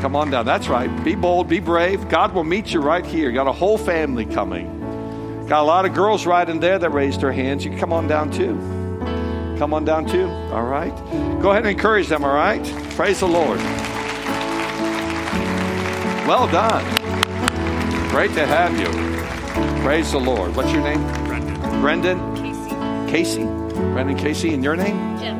Come 0.00 0.16
on 0.16 0.30
down. 0.30 0.46
That's 0.46 0.68
right. 0.68 0.88
Be 1.04 1.14
bold, 1.14 1.48
be 1.48 1.60
brave. 1.60 2.08
God 2.08 2.32
will 2.32 2.44
meet 2.44 2.72
you 2.72 2.80
right 2.80 3.04
here. 3.04 3.30
Got 3.32 3.46
a 3.46 3.52
whole 3.52 3.78
family 3.78 4.24
coming. 4.24 5.46
Got 5.48 5.62
a 5.62 5.66
lot 5.66 5.84
of 5.84 5.94
girls 5.94 6.26
right 6.26 6.48
in 6.48 6.60
there 6.60 6.78
that 6.78 6.90
raised 6.90 7.20
their 7.20 7.32
hands. 7.32 7.64
You 7.64 7.70
can 7.70 7.78
come 7.78 7.92
on 7.92 8.08
down 8.08 8.30
too 8.30 8.75
come 9.58 9.74
on 9.74 9.84
down 9.84 10.06
too? 10.06 10.28
All 10.52 10.64
right. 10.64 10.94
Go 11.40 11.50
ahead 11.50 11.66
and 11.66 11.68
encourage 11.68 12.08
them, 12.08 12.24
all 12.24 12.34
right? 12.34 12.64
Praise 12.90 13.20
the 13.20 13.26
Lord. 13.26 13.58
Well 16.26 16.48
done. 16.48 16.84
Great 18.10 18.32
to 18.34 18.46
have 18.46 18.78
you. 18.78 19.82
Praise 19.82 20.12
the 20.12 20.18
Lord. 20.18 20.56
What's 20.56 20.72
your 20.72 20.82
name? 20.82 21.02
Brendan. 21.26 21.80
Brendan? 21.80 22.36
Casey. 22.36 23.10
Casey? 23.10 23.44
Brendan 23.92 24.16
Casey. 24.16 24.54
And 24.54 24.64
your 24.64 24.76
name? 24.76 25.18
Jim. 25.18 25.36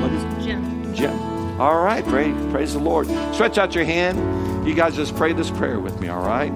What 0.00 0.10
is 0.12 0.24
it? 0.24 0.40
Jim. 0.42 0.94
Jim. 0.94 1.60
All 1.60 1.82
right. 1.82 2.04
Praise, 2.06 2.34
praise 2.50 2.72
the 2.72 2.78
Lord. 2.78 3.06
Stretch 3.34 3.58
out 3.58 3.74
your 3.74 3.84
hand. 3.84 4.66
You 4.66 4.74
guys 4.74 4.96
just 4.96 5.16
pray 5.16 5.32
this 5.32 5.50
prayer 5.50 5.80
with 5.80 6.00
me, 6.00 6.08
all 6.08 6.24
right? 6.24 6.52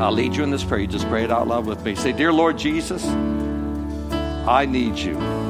I'll 0.00 0.12
lead 0.12 0.34
you 0.34 0.42
in 0.42 0.50
this 0.50 0.64
prayer. 0.64 0.80
You 0.80 0.86
just 0.86 1.08
pray 1.08 1.24
it 1.24 1.30
out 1.30 1.48
loud 1.48 1.66
with 1.66 1.84
me. 1.84 1.94
Say, 1.94 2.12
Dear 2.12 2.32
Lord 2.32 2.58
Jesus, 2.58 3.04
I 4.46 4.66
need 4.66 4.98
you 4.98 5.41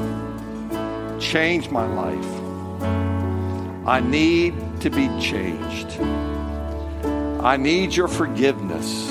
change 1.23 1.69
my 1.69 1.87
life. 1.87 2.43
I 3.87 4.01
need 4.01 4.53
to 4.81 4.89
be 4.89 5.07
changed. 5.19 5.97
I 7.41 7.57
need 7.57 7.95
your 7.95 8.07
forgiveness. 8.07 9.09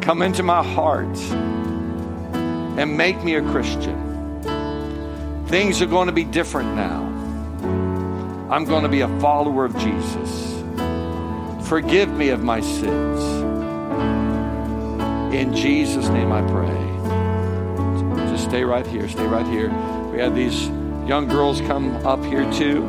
Come 0.00 0.22
into 0.22 0.42
my 0.42 0.62
heart 0.62 1.16
and 2.78 2.96
make 2.96 3.22
me 3.22 3.34
a 3.34 3.42
Christian. 3.42 3.98
Things 5.46 5.82
are 5.82 5.86
going 5.86 6.06
to 6.06 6.12
be 6.12 6.24
different 6.24 6.74
now. 6.74 7.02
I'm 8.50 8.64
going 8.64 8.84
to 8.84 8.88
be 8.88 9.00
a 9.00 9.20
follower 9.20 9.64
of 9.64 9.76
Jesus. 9.78 10.62
Forgive 11.68 12.10
me 12.10 12.28
of 12.30 12.42
my 12.42 12.60
sins. 12.60 13.22
In 15.34 15.54
Jesus' 15.54 16.08
name 16.08 16.32
I 16.32 16.42
pray. 16.42 16.82
Just 18.30 18.44
stay 18.44 18.64
right 18.64 18.86
here. 18.86 19.08
Stay 19.08 19.26
right 19.26 19.46
here. 19.46 19.70
Have 20.22 20.36
these 20.36 20.68
young 21.04 21.26
girls 21.26 21.60
come 21.62 21.96
up 22.06 22.24
here 22.24 22.48
too. 22.52 22.80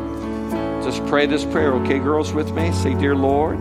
Just 0.83 1.03
pray 1.07 1.25
this 1.25 1.43
prayer, 1.43 1.73
okay, 1.73 1.97
girls, 1.97 2.31
with 2.31 2.51
me? 2.53 2.71
Say, 2.71 2.93
Dear 2.93 3.15
Lord, 3.15 3.59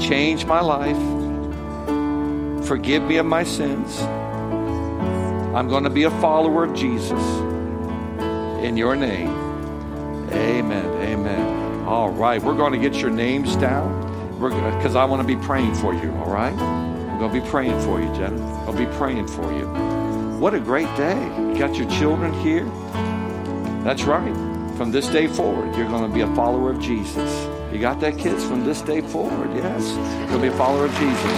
change 0.00 0.46
my 0.46 0.62
life. 0.62 0.96
Forgive 2.66 3.02
me 3.02 3.18
of 3.18 3.26
my 3.26 3.44
sins. 3.44 4.00
I'm 5.54 5.68
going 5.68 5.84
to 5.84 5.90
be 5.90 6.04
a 6.04 6.10
follower 6.12 6.64
of 6.64 6.74
Jesus. 6.74 7.22
In 8.64 8.74
your 8.74 8.96
name. 8.96 9.28
Amen. 10.32 10.86
Amen. 11.02 11.84
All 11.86 12.08
right. 12.08 12.42
We're 12.42 12.56
going 12.56 12.72
to 12.72 12.78
get 12.78 13.02
your 13.02 13.10
names 13.10 13.54
down 13.56 14.00
because 14.40 14.96
I 14.96 15.04
want 15.04 15.20
to 15.20 15.28
be 15.28 15.36
praying 15.44 15.74
for 15.74 15.92
you. 15.92 16.10
All 16.12 16.32
right. 16.32 16.54
I'm 16.54 17.18
going 17.18 17.34
to 17.34 17.38
be 17.42 17.46
praying 17.50 17.78
for 17.82 18.00
you, 18.00 18.06
Jen. 18.14 18.40
I'll 18.40 18.72
be 18.72 18.86
praying 18.96 19.28
for 19.28 19.52
you. 19.52 19.89
What 20.40 20.54
a 20.54 20.58
great 20.58 20.88
day. 20.96 21.14
Got 21.58 21.76
your 21.76 21.86
children 21.90 22.32
here. 22.40 22.64
That's 23.84 24.04
right. 24.04 24.34
From 24.78 24.90
this 24.90 25.06
day 25.08 25.26
forward, 25.26 25.76
you're 25.76 25.86
going 25.86 26.08
to 26.08 26.14
be 26.14 26.22
a 26.22 26.34
follower 26.34 26.70
of 26.70 26.80
Jesus. 26.80 27.46
You 27.70 27.78
got 27.78 28.00
that, 28.00 28.16
kids? 28.16 28.42
From 28.42 28.64
this 28.64 28.80
day 28.80 29.02
forward, 29.02 29.54
yes. 29.54 29.84
You'll 30.30 30.40
be 30.40 30.48
a 30.48 30.56
follower 30.56 30.86
of 30.86 30.94
Jesus. 30.94 31.30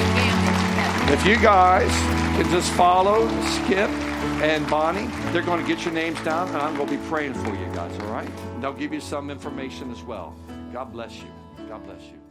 If 1.11 1.27
you 1.27 1.35
guys 1.35 1.91
can 2.37 2.49
just 2.53 2.71
follow 2.75 3.27
Skip 3.43 3.91
and 4.41 4.65
Bonnie, 4.71 5.09
they're 5.33 5.43
going 5.43 5.61
to 5.61 5.67
get 5.67 5.85
your 5.85 5.95
names 5.95 6.23
down, 6.23 6.47
and 6.51 6.59
I'm 6.59 6.77
going 6.77 6.89
to 6.89 6.97
be 6.97 7.09
praying 7.09 7.35
for 7.35 7.57
you 7.57 7.67
guys, 7.75 7.99
all 8.03 8.13
right? 8.13 8.31
They'll 8.61 8.73
give 8.73 8.93
you 8.95 9.01
some 9.01 9.31
information 9.31 9.91
as 9.91 10.05
well. 10.05 10.37
God 10.73 10.93
bless 10.93 11.19
you. 11.19 11.29
God 11.69 11.85
bless 11.85 12.03
you. 12.03 12.22